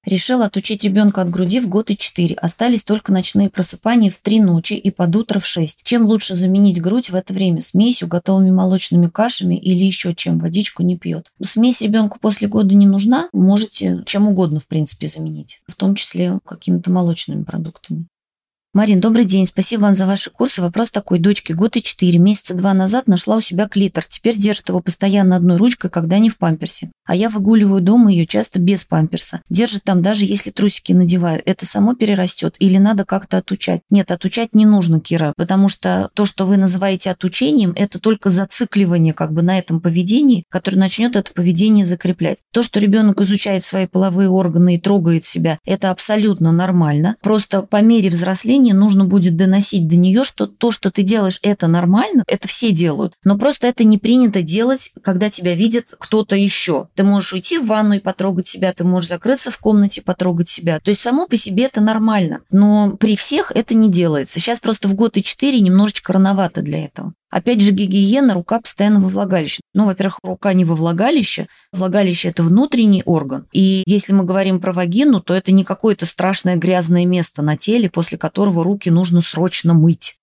[0.07, 2.37] Решил отучить ребенка от груди в год и четыре.
[2.37, 5.83] Остались только ночные просыпания в три ночи и под утро в шесть.
[5.83, 7.61] Чем лучше заменить грудь в это время?
[7.61, 10.39] Смесью, готовыми молочными кашами или еще чем?
[10.39, 11.33] Водичку не пьет.
[11.45, 13.29] Смесь ребенку после года не нужна.
[13.33, 15.61] Можете чем угодно, в принципе, заменить.
[15.67, 18.07] В том числе какими-то молочными продуктами.
[18.77, 19.47] Марин, добрый день.
[19.47, 20.61] Спасибо вам за ваши курсы.
[20.61, 21.19] Вопрос такой.
[21.19, 22.19] Дочке год и четыре.
[22.19, 24.05] Месяца два назад нашла у себя клитор.
[24.05, 26.91] Теперь держит его постоянно одной ручкой, когда не в памперсе.
[27.07, 29.41] А я выгуливаю дома ее часто без памперса.
[29.49, 31.41] Держит там даже если трусики надеваю.
[31.47, 33.81] Это само перерастет или надо как-то отучать?
[33.89, 39.15] Нет, отучать не нужно, Кира, потому что то, что вы называете отучением, это только зацикливание
[39.15, 42.41] как бы на этом поведении, которое начнет это поведение закреплять.
[42.53, 47.17] То, что ребенок изучает свои половые органы и трогает себя, это абсолютно нормально.
[47.23, 51.39] Просто по мере взросления поколению нужно будет доносить до нее, что то, что ты делаешь,
[51.43, 56.37] это нормально, это все делают, но просто это не принято делать, когда тебя видит кто-то
[56.37, 56.89] еще.
[56.95, 60.81] Ты можешь уйти в ванну и потрогать себя, ты можешь закрыться в комнате, потрогать себя.
[60.81, 64.41] То есть само по себе это нормально, но при всех это не делается.
[64.41, 67.13] Сейчас просто в год и четыре немножечко рановато для этого.
[67.31, 69.61] Опять же, гигиена, рука постоянно во влагалище.
[69.75, 71.49] Ну, во-первых, рука не во влагалище.
[71.73, 73.47] Влагалище– это внутренний орган.
[73.53, 77.91] И если мы говорим про вагину, то это не какое-то страшное грязное место на теле,
[77.91, 80.17] после которого руки нужно срочно мыть.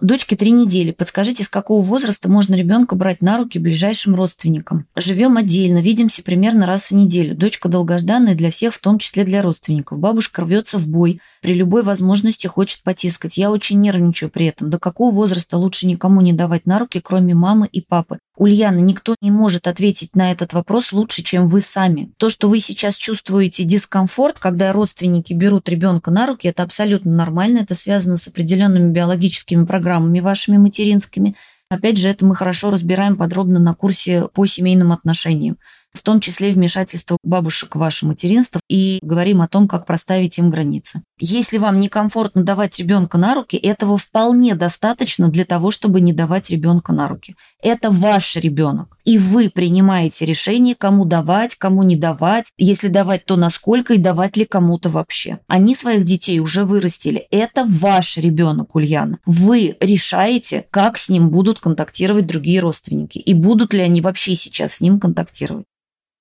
[0.00, 0.90] Дочке три недели.
[0.90, 4.88] Подскажите, с какого возраста можно ребенка брать на руки ближайшим родственникам?
[4.96, 7.36] Живем отдельно, видимся примерно раз в неделю.
[7.36, 10.00] Дочка долгожданная для всех, в том числе для родственников.
[10.00, 13.36] Бабушка рвется в бой, при любой возможности хочет потискать.
[13.36, 14.68] Я очень нервничаю при этом.
[14.68, 18.18] До какого возраста лучше никому не давать на руки, кроме мамы и папы?
[18.36, 22.10] Ульяна, никто не может ответить на этот вопрос лучше, чем вы сами.
[22.16, 27.58] То, что вы сейчас чувствуете дискомфорт, когда родственники берут ребенка на руки, это абсолютно нормально,
[27.58, 31.36] это связано с определенными биологическими программами вашими материнскими.
[31.70, 35.56] Опять же, это мы хорошо разбираем подробно на курсе по семейным отношениям
[35.94, 40.50] в том числе вмешательство бабушек в ваше материнство, и говорим о том, как проставить им
[40.50, 41.02] границы.
[41.18, 46.50] Если вам некомфортно давать ребенка на руки, этого вполне достаточно для того, чтобы не давать
[46.50, 47.36] ребенка на руки.
[47.62, 48.98] Это ваш ребенок.
[49.04, 54.36] И вы принимаете решение, кому давать, кому не давать, если давать, то насколько и давать
[54.36, 55.38] ли кому-то вообще.
[55.46, 57.28] Они своих детей уже вырастили.
[57.30, 59.18] Это ваш ребенок, Ульяна.
[59.24, 64.74] Вы решаете, как с ним будут контактировать другие родственники и будут ли они вообще сейчас
[64.74, 65.66] с ним контактировать.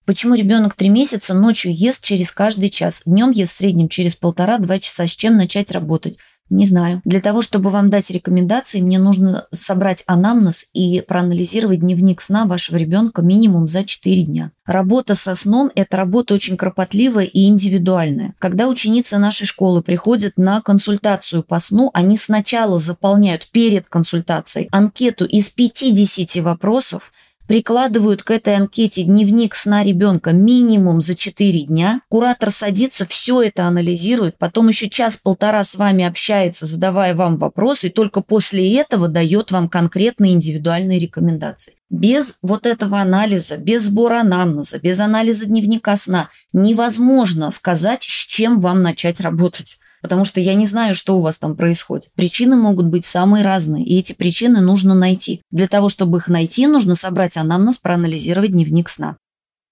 [0.05, 4.79] Почему ребенок три месяца ночью ест через каждый час, днем ест в среднем через полтора-два
[4.79, 6.17] часа, с чем начать работать?
[6.49, 7.01] Не знаю.
[7.05, 12.77] Для того, чтобы вам дать рекомендации, мне нужно собрать анамнез и проанализировать дневник сна вашего
[12.77, 14.51] ребенка минимум за 4 дня.
[14.65, 18.35] Работа со сном– это работа очень кропотливая и индивидуальная.
[18.39, 25.25] Когда ученицы нашей школы приходят на консультацию по сну, они сначала заполняют перед консультацией анкету
[25.25, 27.13] из 50 вопросов,
[27.47, 32.01] прикладывают к этой анкете дневник сна ребенка минимум за 4 дня.
[32.09, 37.91] Куратор садится, все это анализирует, потом еще час-полтора с вами общается, задавая вам вопросы, и
[37.91, 41.73] только после этого дает вам конкретные индивидуальные рекомендации.
[41.89, 48.59] Без вот этого анализа, без сбора анамнеза, без анализа дневника сна невозможно сказать, с чем
[48.61, 52.11] вам начать работать потому что я не знаю, что у вас там происходит.
[52.13, 55.41] Причины могут быть самые разные, и эти причины нужно найти.
[55.49, 59.15] Для того, чтобы их найти, нужно собрать анамнез, проанализировать дневник сна.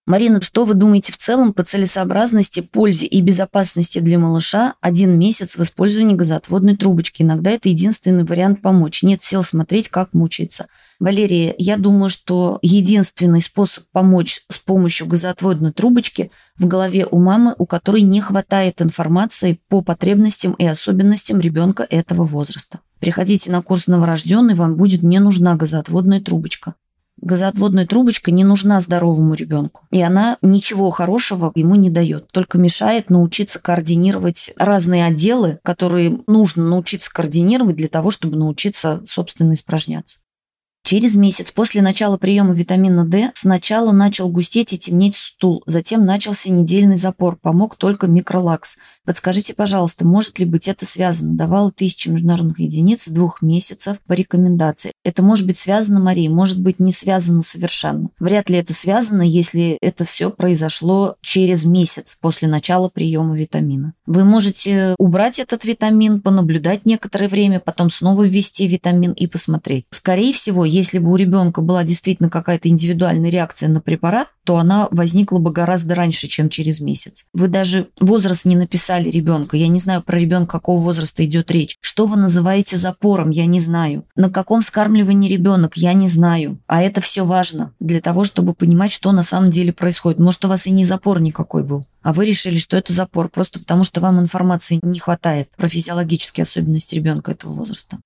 [0.07, 5.57] Марина, что вы думаете в целом по целесообразности, пользе и безопасности для малыша один месяц
[5.57, 7.21] в использовании газоотводной трубочки?
[7.21, 9.03] Иногда это единственный вариант помочь.
[9.03, 10.67] Нет сил смотреть, как мучается.
[11.01, 17.55] Валерия, я думаю, что единственный способ помочь с помощью газоотводной трубочки в голове у мамы,
[17.57, 22.81] у которой не хватает информации по потребностям и особенностям ребенка этого возраста.
[22.99, 26.75] Приходите на курс новорожденный, вам будет не нужна газоотводная трубочка
[27.23, 29.85] газоотводная трубочка не нужна здоровому ребенку.
[29.91, 36.65] И она ничего хорошего ему не дает, только мешает научиться координировать разные отделы, которые нужно
[36.65, 40.21] научиться координировать для того, чтобы научиться, собственно, испражняться.
[40.83, 46.49] Через месяц после начала приема витамина D сначала начал густеть и темнеть стул, затем начался
[46.49, 48.77] недельный запор, помог только микролакс.
[49.05, 51.35] Подскажите, пожалуйста, может ли быть это связано?
[51.35, 54.91] Давала тысячи международных единиц двух месяцев по рекомендации.
[55.03, 58.09] Это может быть связано, Мария, может быть не связано совершенно.
[58.19, 63.93] Вряд ли это связано, если это все произошло через месяц после начала приема витамина.
[64.05, 69.85] Вы можете убрать этот витамин, понаблюдать некоторое время, потом снова ввести витамин и посмотреть.
[69.91, 74.87] Скорее всего, если бы у ребенка была действительно какая-то индивидуальная реакция на препарат, то она
[74.91, 77.25] возникла бы гораздо раньше, чем через месяц.
[77.33, 79.57] Вы даже возраст не написали ребенка.
[79.57, 81.77] Я не знаю про ребенка, какого возраста идет речь.
[81.81, 84.05] Что вы называете запором, я не знаю.
[84.15, 86.59] На каком скармливании ребенок, я не знаю.
[86.67, 90.19] А это все важно для того, чтобы понимать, что на самом деле происходит.
[90.19, 93.59] Может, у вас и не запор никакой был а вы решили, что это запор, просто
[93.59, 97.99] потому что вам информации не хватает про физиологические особенности ребенка этого возраста.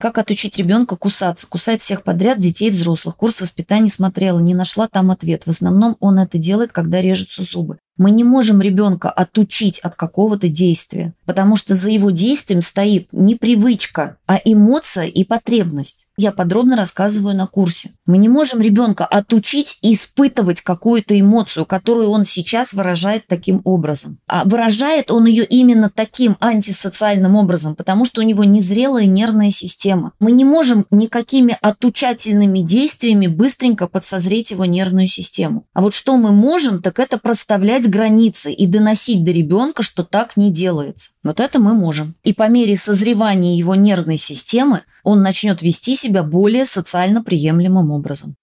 [0.00, 1.48] Как отучить ребенка кусаться?
[1.48, 3.16] Кусает всех подряд, детей, взрослых.
[3.16, 5.44] Курс воспитания смотрела, не нашла там ответ.
[5.44, 7.78] В основном он это делает, когда режутся зубы.
[7.98, 13.34] Мы не можем ребенка отучить от какого-то действия, потому что за его действием стоит не
[13.34, 16.06] привычка, а эмоция и потребность.
[16.16, 17.90] Я подробно рассказываю на курсе.
[18.06, 24.18] Мы не можем ребенка отучить испытывать какую-то эмоцию, которую он сейчас выражает таким образом.
[24.28, 30.12] А выражает он ее именно таким антисоциальным образом, потому что у него незрелая нервная система.
[30.20, 35.66] Мы не можем никакими отучательными действиями быстренько подсозреть его нервную систему.
[35.72, 40.36] А вот что мы можем, так это проставлять границы и доносить до ребенка, что так
[40.36, 41.10] не делается.
[41.22, 42.14] Вот это мы можем.
[42.24, 48.36] И по мере созревания его нервной системы он начнет вести себя более социально приемлемым образом.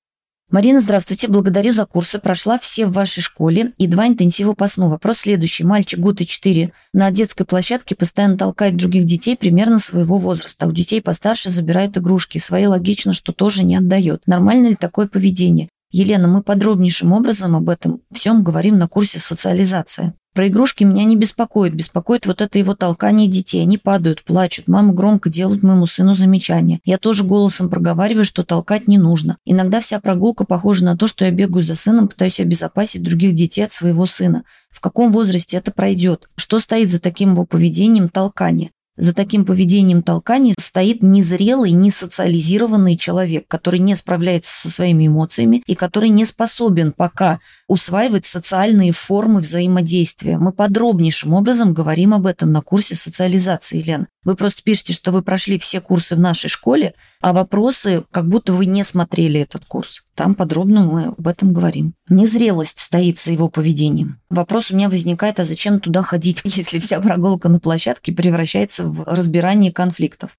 [0.52, 1.28] Марина, здравствуйте.
[1.28, 2.20] Благодарю за курсы.
[2.20, 4.90] Прошла все в вашей школе и два интенсива по сну.
[4.90, 5.64] Вопрос следующий.
[5.64, 10.68] Мальчик год и четыре на детской площадке постоянно толкает других детей примерно своего возраста.
[10.68, 12.38] У детей постарше забирает игрушки.
[12.38, 14.22] Свои логично, что тоже не отдает.
[14.28, 15.68] Нормально ли такое поведение?
[15.98, 20.14] Елена, мы подробнейшим образом об этом всем говорим на курсе «Социализация».
[20.34, 21.74] Про игрушки меня не беспокоит.
[21.74, 23.62] Беспокоит вот это его толкание детей.
[23.62, 24.68] Они падают, плачут.
[24.68, 26.82] Мама громко делают моему сыну замечания.
[26.84, 29.38] Я тоже голосом проговариваю, что толкать не нужно.
[29.46, 33.64] Иногда вся прогулка похожа на то, что я бегаю за сыном, пытаюсь обезопасить других детей
[33.64, 34.44] от своего сына.
[34.70, 36.28] В каком возрасте это пройдет?
[36.36, 38.72] Что стоит за таким его поведением толкания?
[38.98, 45.76] За таким поведением толкания стоит незрелый, несоциализированный человек, который не справляется со своими эмоциями и
[45.76, 50.38] который не способен пока усваивать социальные формы взаимодействия.
[50.38, 54.08] Мы подробнейшим образом говорим об этом на курсе социализации, Елена.
[54.24, 58.54] Вы просто пишете, что вы прошли все курсы в нашей школе, а вопросы, как будто
[58.54, 60.04] вы не смотрели этот курс.
[60.16, 61.94] Там подробно мы об этом говорим.
[62.10, 64.20] Незрелость стоит за его поведением.
[64.36, 69.04] Вопрос у меня возникает, а зачем туда ходить, если вся прогулка на площадке превращается в
[69.06, 70.38] разбирание конфликтов?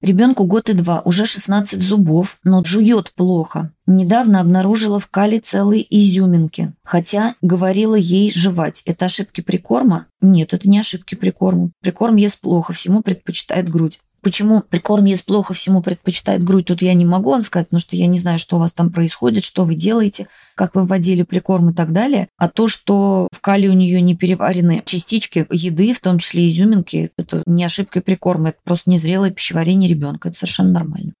[0.00, 3.70] Ребенку год и два, уже 16 зубов, но жует плохо.
[3.86, 6.72] Недавно обнаружила в кале целые изюминки.
[6.84, 8.82] Хотя говорила ей жевать.
[8.86, 10.06] Это ошибки прикорма?
[10.22, 11.70] Нет, это не ошибки прикорма.
[11.80, 14.00] Прикорм ест плохо, всему предпочитает грудь.
[14.24, 17.94] Почему прикорм ест плохо, всему предпочитает грудь, тут я не могу вам сказать, потому что
[17.94, 21.70] я не знаю, что у вас там происходит, что вы делаете, как вы вводили прикорм
[21.70, 22.28] и так далее.
[22.38, 27.10] А то, что в кале у нее не переварены частички еды, в том числе изюминки,
[27.18, 30.28] это не ошибка прикорма, это просто незрелое пищеварение ребенка.
[30.28, 31.12] Это совершенно нормально.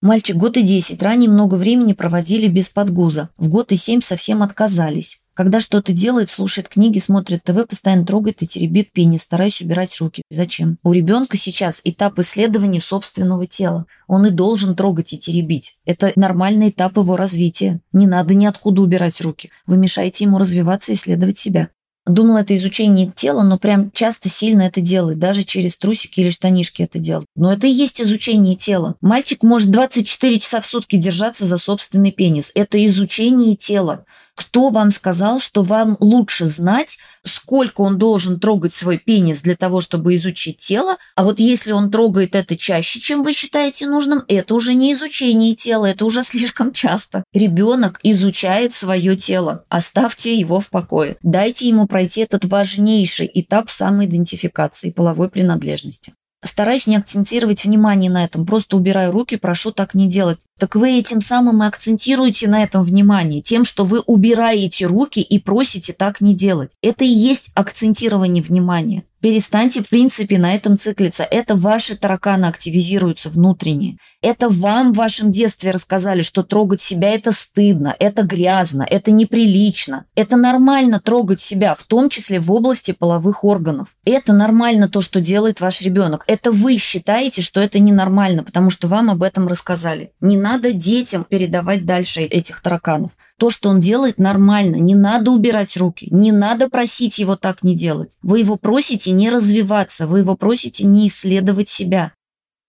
[0.00, 1.02] Мальчик год и десять.
[1.02, 3.30] Ранее много времени проводили без подгуза.
[3.36, 5.22] В год и семь совсем отказались.
[5.34, 10.22] Когда что-то делает, слушает книги, смотрит ТВ, постоянно трогает и теребит пенис, стараясь убирать руки.
[10.30, 10.78] Зачем?
[10.84, 13.86] У ребенка сейчас этап исследования собственного тела.
[14.06, 15.78] Он и должен трогать и теребить.
[15.84, 17.80] Это нормальный этап его развития.
[17.92, 19.50] Не надо ниоткуда убирать руки.
[19.66, 21.70] Вы мешаете ему развиваться и исследовать себя.
[22.08, 26.82] Думала, это изучение тела, но прям часто сильно это делает, даже через трусики или штанишки
[26.82, 27.26] это делает.
[27.36, 28.96] Но это и есть изучение тела.
[29.02, 32.50] Мальчик может 24 часа в сутки держаться за собственный пенис.
[32.54, 34.06] Это изучение тела.
[34.38, 39.80] Кто вам сказал, что вам лучше знать, сколько он должен трогать свой пенис для того,
[39.80, 44.54] чтобы изучить тело, а вот если он трогает это чаще, чем вы считаете нужным, это
[44.54, 47.24] уже не изучение тела, это уже слишком часто.
[47.32, 51.16] Ребенок изучает свое тело, оставьте его в покое.
[51.24, 56.12] Дайте ему пройти этот важнейший этап самоидентификации половой принадлежности.
[56.44, 60.46] Стараюсь не акцентировать внимание на этом, просто убираю руки, прошу так не делать.
[60.56, 65.40] Так вы этим самым и акцентируете на этом внимание, тем, что вы убираете руки и
[65.40, 66.76] просите так не делать.
[66.80, 69.02] Это и есть акцентирование внимания.
[69.20, 71.24] Перестаньте, в принципе, на этом циклиться.
[71.24, 73.98] Это ваши тараканы активизируются внутренние.
[74.22, 80.04] Это вам в вашем детстве рассказали, что трогать себя– это стыдно, это грязно, это неприлично.
[80.14, 83.88] Это нормально трогать себя, в том числе в области половых органов.
[84.04, 86.22] Это нормально то, что делает ваш ребенок.
[86.28, 90.12] Это вы считаете, что это ненормально, потому что вам об этом рассказали.
[90.20, 93.12] Не надо детям передавать дальше этих тараканов.
[93.38, 94.76] То, что он делает, нормально.
[94.76, 96.08] Не надо убирать руки.
[96.10, 98.18] Не надо просить его так не делать.
[98.20, 100.08] Вы его просите не развиваться.
[100.08, 102.12] Вы его просите не исследовать себя.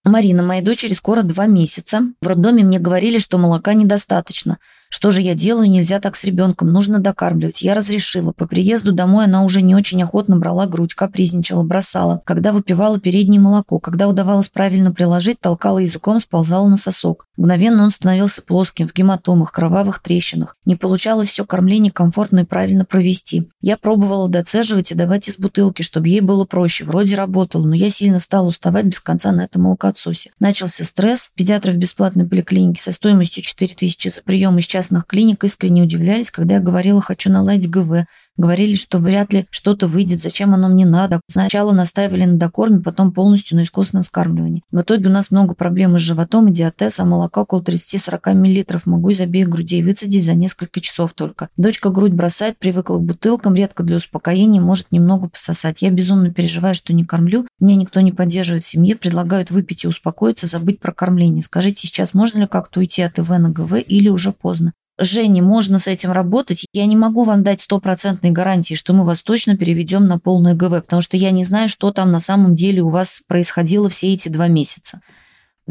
[0.05, 2.01] Марина, моей дочери скоро два месяца.
[2.21, 4.57] В роддоме мне говорили, что молока недостаточно.
[4.91, 5.69] Что же я делаю?
[5.69, 6.71] Нельзя так с ребенком.
[6.71, 7.61] Нужно докармливать.
[7.61, 8.31] Я разрешила.
[8.31, 12.23] По приезду домой она уже не очень охотно брала грудь, капризничала, бросала.
[12.25, 17.27] Когда выпивала переднее молоко, когда удавалось правильно приложить, толкала языком, сползала на сосок.
[17.37, 20.55] Мгновенно он становился плоским, в гематомах, кровавых трещинах.
[20.65, 23.47] Не получалось все кормление комфортно и правильно провести.
[23.61, 26.83] Я пробовала доцеживать и давать из бутылки, чтобы ей было проще.
[26.83, 30.31] Вроде работало, но я сильно стала уставать без конца на этом молокоотсосе.
[30.39, 31.31] Начался стресс.
[31.35, 36.55] Педиатры в бесплатной поликлинике со стоимостью 4000 за прием из частных клиник искренне удивлялись, когда
[36.55, 38.05] я говорила «хочу наладить ГВ».
[38.38, 41.19] Говорили, что вряд ли что-то выйдет, зачем оно мне надо.
[41.30, 44.63] Сначала настаивали на докорме, потом полностью на искусственном скармливании.
[44.71, 48.80] В итоге у нас много проблем с животом и диатез, а молока около 30-40 мл.
[48.86, 51.49] Могу из обеих грудей выцедить за несколько часов только.
[51.57, 55.82] Дочка грудь бросает, привыкла к бутылкам, редко для успокоения, может немного пососать.
[55.82, 57.45] Я безумно переживаю, что не кормлю.
[57.59, 61.43] Меня никто не поддерживает в семье, предлагают выпить и успокоиться, забыть про кормление.
[61.43, 64.71] Скажите, сейчас можно ли как-то уйти от ИВ на ГВ или уже поздно?
[64.99, 66.65] Жене, можно с этим работать.
[66.73, 70.81] Я не могу вам дать стопроцентной гарантии, что мы вас точно переведем на полное ГВ,
[70.81, 74.27] потому что я не знаю, что там на самом деле у вас происходило все эти
[74.27, 74.99] два месяца.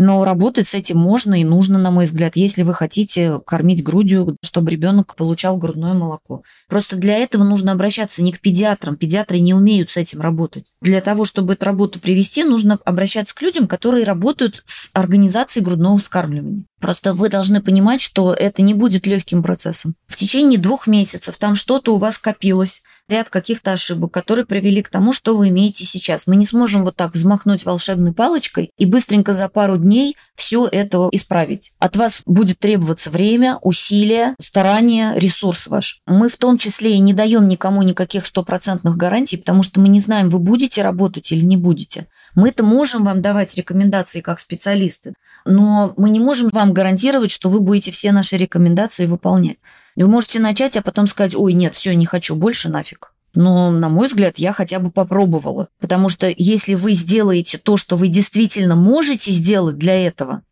[0.00, 4.36] Но работать с этим можно и нужно, на мой взгляд, если вы хотите кормить грудью,
[4.44, 6.42] чтобы ребенок получал грудное молоко.
[6.68, 8.96] Просто для этого нужно обращаться не к педиатрам.
[8.96, 10.72] Педиатры не умеют с этим работать.
[10.80, 15.98] Для того, чтобы эту работу привести, нужно обращаться к людям, которые работают с организацией грудного
[15.98, 16.64] вскармливания.
[16.80, 19.94] Просто вы должны понимать, что это не будет легким процессом.
[20.06, 24.90] В течение двух месяцев там что-то у вас копилось, ряд каких-то ошибок, которые привели к
[24.90, 26.26] тому, что вы имеете сейчас.
[26.26, 31.08] Мы не сможем вот так взмахнуть волшебной палочкой и быстренько за пару дней все это
[31.12, 31.72] исправить.
[31.78, 36.00] От вас будет требоваться время, усилия, старания, ресурс ваш.
[36.06, 40.00] Мы в том числе и не даем никому никаких стопроцентных гарантий, потому что мы не
[40.00, 42.06] знаем, вы будете работать или не будете.
[42.34, 45.14] Мы-то можем вам давать рекомендации как специалисты,
[45.49, 49.59] но мы не можем вам гарантировать, что вы будете все наши рекомендации выполнять.
[49.96, 53.12] Вы можете начать, а потом сказать, ой, нет, все, не хочу, больше нафиг.
[53.34, 55.68] Но, на мой взгляд, я хотя бы попробовала.
[55.80, 60.42] Потому что если вы сделаете то, что вы действительно можете сделать для этого,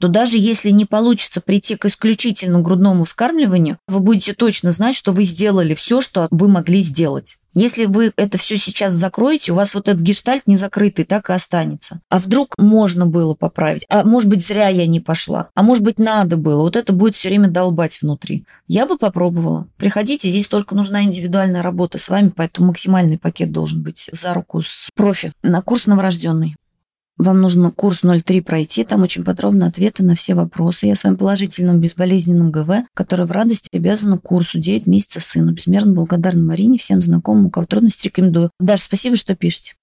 [0.00, 5.12] то даже если не получится прийти к исключительно грудному вскармливанию, вы будете точно знать, что
[5.12, 7.38] вы сделали все, что вы могли сделать.
[7.54, 11.34] Если вы это все сейчас закроете, у вас вот этот гештальт не закрытый так и
[11.34, 12.00] останется.
[12.08, 13.84] А вдруг можно было поправить?
[13.88, 15.48] А может быть, зря я не пошла?
[15.54, 16.62] А может быть, надо было?
[16.62, 18.46] Вот это будет все время долбать внутри.
[18.68, 19.68] Я бы попробовала.
[19.76, 24.62] Приходите, здесь только нужна индивидуальная работа с вами, поэтому максимальный пакет должен быть за руку
[24.62, 26.56] с профи на курс новорожденный.
[27.22, 30.86] Вам нужно курс 03 пройти, там очень подробно ответы на все вопросы.
[30.86, 35.52] Я с вами положительном безболезненном ГВ, который в радости обязана курсу 9 месяцев сыну.
[35.52, 38.50] Безмерно благодарна Марине, всем знакомым, у кого трудности рекомендую.
[38.58, 39.74] Даша, спасибо, что пишете.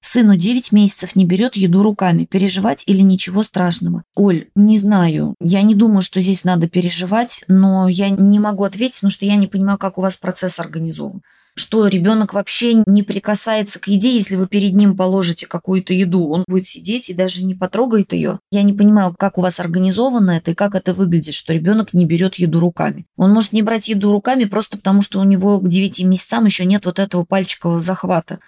[0.00, 2.24] Сыну 9 месяцев не берет еду руками.
[2.24, 4.04] Переживать или ничего страшного?
[4.14, 5.34] Оль, не знаю.
[5.42, 9.36] Я не думаю, что здесь надо переживать, но я не могу ответить, потому что я
[9.36, 11.20] не понимаю, как у вас процесс организован
[11.58, 16.28] что ребенок вообще не прикасается к еде, если вы перед ним положите какую-то еду.
[16.28, 18.40] Он будет сидеть и даже не потрогает ее.
[18.50, 22.06] Я не понимаю, как у вас организовано это и как это выглядит, что ребенок не
[22.06, 23.06] берет еду руками.
[23.16, 26.64] Он может не брать еду руками просто потому, что у него к 9 месяцам еще
[26.64, 28.38] нет вот этого пальчикового захвата.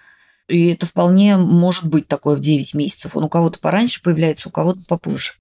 [0.47, 3.15] И это вполне может быть такое в 9 месяцев.
[3.15, 5.33] Он у кого-то пораньше появляется, у кого-то попозже.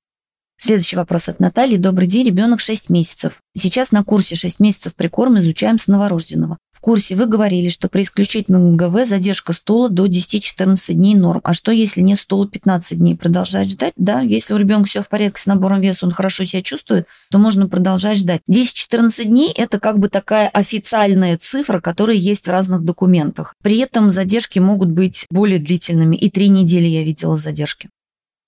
[0.62, 1.78] Следующий вопрос от Натальи.
[1.78, 3.40] Добрый день, ребенок 6 месяцев.
[3.56, 6.58] Сейчас на курсе 6 месяцев прикорм изучаем с новорожденного.
[6.80, 11.42] В курсе вы говорили, что при исключительном ГВ задержка стула до 10-14 дней норм.
[11.44, 13.16] А что, если нет стула 15 дней?
[13.16, 13.92] Продолжать ждать?
[13.96, 17.36] Да, если у ребенка все в порядке с набором веса, он хорошо себя чувствует, то
[17.36, 18.40] можно продолжать ждать.
[18.50, 23.54] 10-14 дней– это как бы такая официальная цифра, которая есть в разных документах.
[23.62, 26.16] При этом задержки могут быть более длительными.
[26.16, 27.90] И три недели я видела задержки.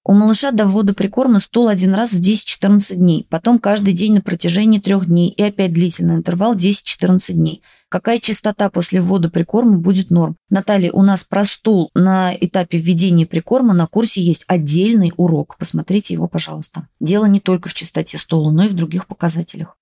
[0.04, 4.20] У малыша до ввода прикорма стул один раз в 10-14 дней, потом каждый день на
[4.20, 7.62] протяжении трех дней и опять длительный интервал 10-14 дней.
[7.88, 10.36] Какая частота после ввода прикорма будет норм?
[10.50, 15.56] Наталья, у нас про стул на этапе введения прикорма на курсе есть отдельный урок.
[15.56, 16.88] Посмотрите его, пожалуйста.
[16.98, 19.76] Дело не только в частоте стула, но и в других показателях.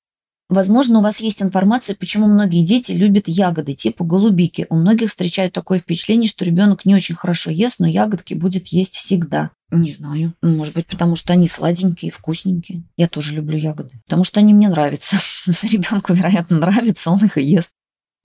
[0.51, 4.66] Возможно, у вас есть информация, почему многие дети любят ягоды, типа голубики.
[4.68, 8.96] У многих встречают такое впечатление, что ребенок не очень хорошо ест, но ягодки будет есть
[8.96, 9.53] всегда.
[9.70, 10.34] Не знаю.
[10.42, 12.82] Может быть, потому что они сладенькие вкусненькие.
[12.96, 13.90] Я тоже люблю ягоды.
[14.07, 15.16] Потому что они мне нравятся.
[15.62, 17.70] Ребенку, вероятно, нравится, он их и ест.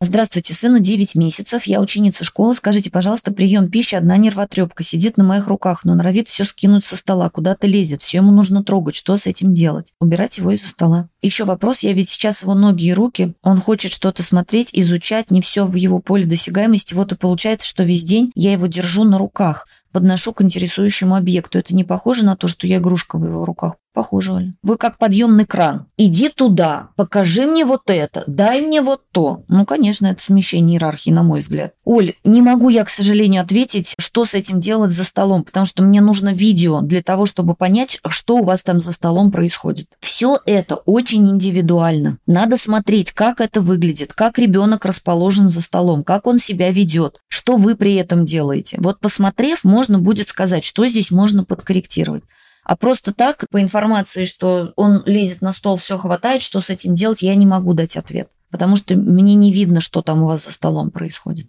[0.07, 2.53] Здравствуйте, сыну 9 месяцев, я ученица школы.
[2.53, 6.95] Скажите, пожалуйста, прием пищи, одна нервотрепка, сидит на моих руках, но норовит все скинуть со
[6.95, 9.93] стола, куда-то лезет, все ему нужно трогать, что с этим делать?
[9.99, 11.09] Убирать его из-за стола.
[11.23, 15.41] Еще вопрос, я ведь сейчас его ноги и руки, он хочет что-то смотреть, изучать, не
[15.41, 19.17] все в его поле досягаемости, вот и получается, что весь день я его держу на
[19.17, 21.57] руках подношу к интересующему объекту.
[21.57, 23.75] Это не похоже на то, что я игрушка в его руках?
[23.95, 24.53] Похоже, Оля.
[24.61, 25.87] Вы как подъемный кран.
[25.95, 29.45] Иди туда, покажи мне вот это, дай мне вот то.
[29.47, 31.71] Ну, конечно, это смещение иерархии, на мой взгляд.
[31.85, 35.81] Оль, не могу я, к сожалению, ответить, что с этим делать за столом, потому что
[35.81, 39.87] мне нужно видео для того, чтобы понять, что у вас там за столом происходит.
[40.01, 42.17] Все это очень индивидуально.
[42.27, 47.55] Надо смотреть, как это выглядит, как ребенок расположен за столом, как он себя ведет, что
[47.55, 48.75] вы при этом делаете.
[48.81, 52.25] Вот посмотрев, можно будет сказать, что здесь можно подкорректировать.
[52.65, 56.95] А просто так, по информации, что он лезет на стол, все хватает, что с этим
[56.95, 58.29] делать, я не могу дать ответ.
[58.49, 61.47] Потому что мне не видно, что там у вас за столом происходит.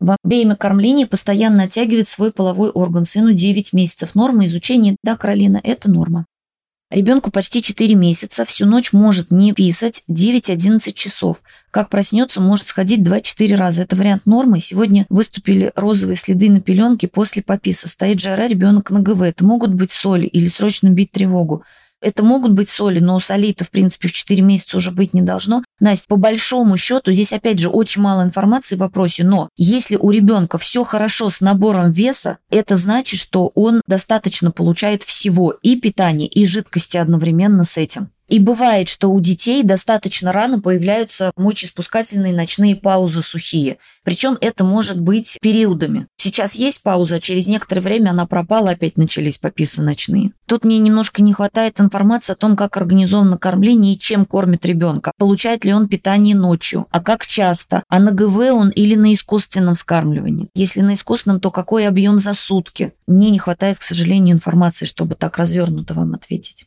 [0.00, 3.04] Во время кормления постоянно оттягивает свой половой орган.
[3.04, 4.14] Сыну 9 месяцев.
[4.14, 6.26] Норма изучения, да, Каролина, это норма.
[6.88, 11.42] Ребенку почти 4 месяца, всю ночь может не писать 9-11 часов.
[11.72, 13.82] Как проснется, может сходить 2-4 раза.
[13.82, 14.60] Это вариант нормы.
[14.60, 17.88] Сегодня выступили розовые следы на пеленке после пописа.
[17.88, 19.22] Стоит жара, ребенок на ГВ.
[19.22, 21.64] Это могут быть соли или срочно бить тревогу.
[22.00, 25.64] Это могут быть соли, но солей-то, в принципе, в 4 месяца уже быть не должно.
[25.78, 30.10] Настя, по большому счету, здесь опять же очень мало информации в вопросе, но если у
[30.10, 36.26] ребенка все хорошо с набором веса, это значит, что он достаточно получает всего и питания,
[36.26, 38.10] и жидкости одновременно с этим.
[38.28, 43.78] И бывает, что у детей достаточно рано появляются мочеиспускательные ночные паузы сухие.
[44.02, 46.08] Причем это может быть периодами.
[46.26, 50.32] Сейчас есть пауза, через некоторое время она пропала, опять начались пописы ночные.
[50.46, 55.12] Тут мне немножко не хватает информации о том, как организовано кормление и чем кормит ребенка.
[55.18, 59.76] Получает ли он питание ночью, а как часто, а на ГВ он или на искусственном
[59.76, 60.48] скармливании.
[60.56, 62.92] Если на искусственном, то какой объем за сутки.
[63.06, 66.66] Мне не хватает, к сожалению, информации, чтобы так развернуто вам ответить.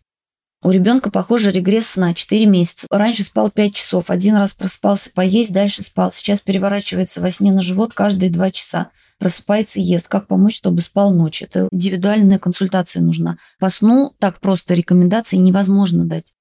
[0.63, 2.87] У ребенка, похоже, регресс сна 4 месяца.
[2.89, 6.13] Раньше спал 5 часов, один раз проспался поесть, дальше спал.
[6.13, 8.91] Сейчас переворачивается во сне на живот каждые 2 часа.
[9.19, 10.07] Просыпается и ест.
[10.07, 11.41] Как помочь, чтобы спал ночь?
[11.41, 13.37] Это индивидуальная консультация нужна.
[13.59, 16.33] По сну так просто рекомендации невозможно дать.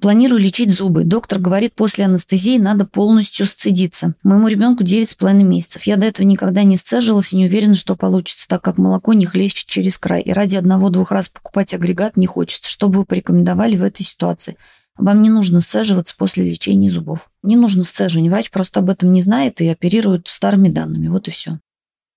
[0.00, 1.04] Планирую лечить зубы.
[1.04, 4.14] Доктор говорит, после анестезии надо полностью сцедиться.
[4.24, 5.84] Моему ребенку 9,5 месяцев.
[5.84, 9.24] Я до этого никогда не сцеживалась и не уверена, что получится, так как молоко не
[9.24, 10.22] хлещет через край.
[10.22, 12.68] И ради одного-двух раз покупать агрегат не хочется.
[12.68, 14.56] Что бы вы порекомендовали в этой ситуации?
[14.96, 17.30] Вам не нужно сцеживаться после лечения зубов.
[17.42, 18.30] Не нужно сцеживание.
[18.30, 21.06] Врач просто об этом не знает и оперирует старыми данными.
[21.06, 21.58] Вот и все.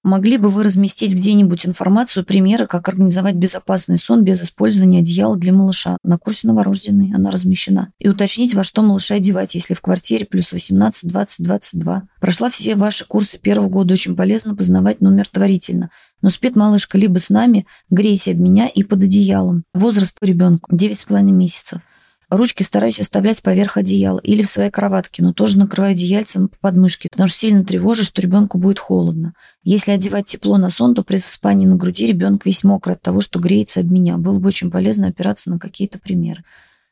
[0.07, 5.51] Могли бы вы разместить где-нибудь информацию, примеры, как организовать безопасный сон без использования одеяла для
[5.51, 5.97] малыша?
[6.01, 7.91] На курсе новорожденный она размещена.
[7.99, 12.03] И уточнить, во что малыша одевать, если в квартире плюс 18, 20, 22.
[12.21, 15.89] Прошла все ваши курсы первого года, очень полезно познавать номер творительно.
[16.21, 19.65] Но спит малышка либо с нами, грейся об меня и под одеялом.
[19.73, 21.81] Возраст ребенку 9,5 месяцев.
[22.30, 27.07] Ручки стараюсь оставлять поверх одеяла или в своей кроватке, но тоже накрываю одеяльцем по подмышке,
[27.09, 29.34] потому что сильно тревожу, что ребенку будет холодно.
[29.63, 33.21] Если одевать тепло на сон, то при спании на груди ребенок весь мокрый от того,
[33.21, 34.17] что греется об меня.
[34.17, 36.43] Было бы очень полезно опираться на какие-то примеры.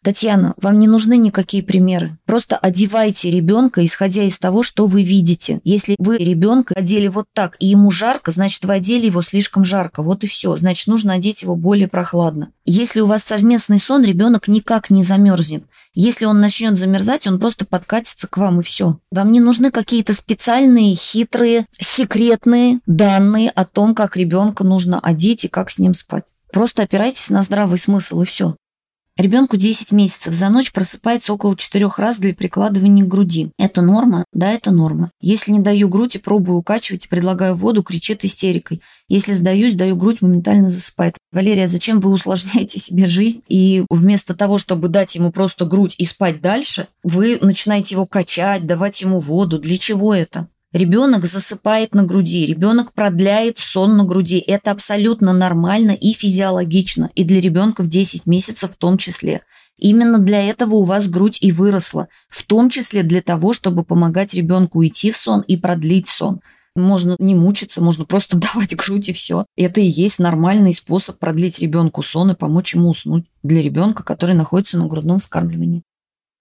[0.06, 2.20] Татьяна, вам не нужны никакие примеры.
[2.28, 5.62] Просто одевайте ребенка, исходя из того, что вы видите.
[5.64, 10.03] Если вы ребенка одели вот так, и ему жарко, значит, вы одели его слишком жарко.
[10.03, 10.56] Вот и все.
[10.58, 12.51] Значит, нужно одеть его более прохладно.
[12.66, 15.64] Если у вас совместный сон, ребенок никак не замерзнет.
[15.95, 18.99] Если он начнет замерзать, он просто подкатится к вам и все.
[19.10, 25.47] Вам не нужны какие-то специальные, хитрые, секретные данные о том, как ребенка нужно одеть и
[25.47, 26.36] как с ним спать.
[26.53, 28.56] Просто опирайтесь на здравый смысл и все.
[29.18, 33.49] Ребенку 10 месяцев, за ночь просыпается около 4 раз для прикладывания к груди.
[33.57, 34.26] Это норма?
[34.34, 35.09] Да, это норма.
[35.22, 38.82] Если не даю грудь и пробую укачивать, предлагаю воду, кричит истерикой.
[39.07, 41.18] Если сдаюсь, даю грудь, моментально засыпает.
[41.32, 43.41] Валерия, зачем вы усложняете себе жизнь?
[43.47, 48.68] И вместо того, чтобы дать ему просто грудь и спать дальше, вы начинаете его качать,
[48.68, 49.59] давать ему воду.
[49.59, 50.49] Для чего это?
[50.76, 54.40] Ребенок засыпает на груди, ребенок продляет сон на груди.
[54.40, 59.44] Это абсолютно нормально и физиологично, и для ребенка в 10 месяцев в том числе.
[59.78, 64.34] Именно для этого у вас грудь и выросла, в том числе для того, чтобы помогать
[64.34, 66.42] ребенку уйти в сон и продлить сон.
[66.76, 69.46] Можно не мучиться, можно просто давать грудь и все.
[69.56, 74.36] Это и есть нормальный способ продлить ребенку сон и помочь ему уснуть для ребенка, который
[74.36, 75.84] находится на грудном вскармливании.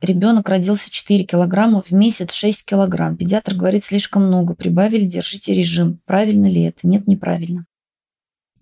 [0.04, 3.16] Ребенок родился 4 килограмма, в месяц 6 килограмм.
[3.16, 4.54] Педиатр говорит, слишком много.
[4.54, 5.98] Прибавили, держите режим.
[6.04, 6.86] Правильно ли это?
[6.86, 7.64] Нет, неправильно.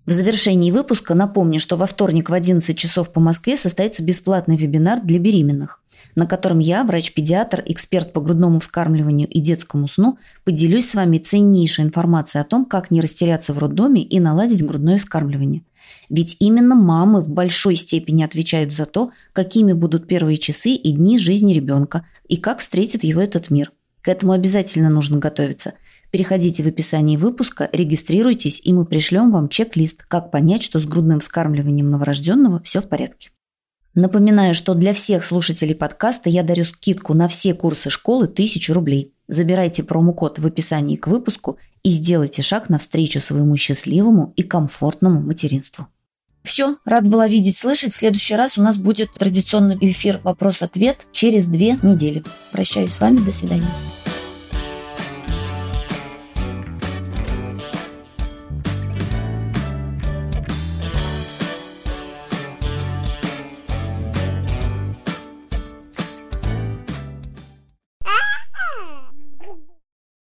[0.06, 5.00] В завершении выпуска напомню, что во вторник в 11 часов по Москве состоится бесплатный вебинар
[5.00, 5.82] для беременных,
[6.14, 11.84] на котором я, врач-педиатр, эксперт по грудному вскармливанию и детскому сну, поделюсь с вами ценнейшей
[11.84, 15.62] информацией о том, как не растеряться в роддоме и наладить грудное вскармливание.
[16.08, 21.18] Ведь именно мамы в большой степени отвечают за то, какими будут первые часы и дни
[21.18, 23.72] жизни ребенка и как встретит его этот мир.
[24.00, 25.74] К этому обязательно нужно готовиться–
[26.12, 31.20] Переходите в описание выпуска, регистрируйтесь, и мы пришлем вам чек-лист, как понять, что с грудным
[31.20, 33.30] вскармливанием новорожденного все в порядке.
[33.94, 39.12] Напоминаю, что для всех слушателей подкаста я дарю скидку на все курсы школы 1000 рублей.
[39.28, 45.88] Забирайте промокод в описании к выпуску и сделайте шаг навстречу своему счастливому и комфортному материнству.
[46.42, 47.92] Все, рад была видеть, слышать.
[47.92, 52.24] В следующий раз у нас будет традиционный эфир «Вопрос-ответ» через две недели.
[52.50, 53.70] Прощаюсь с вами, до свидания.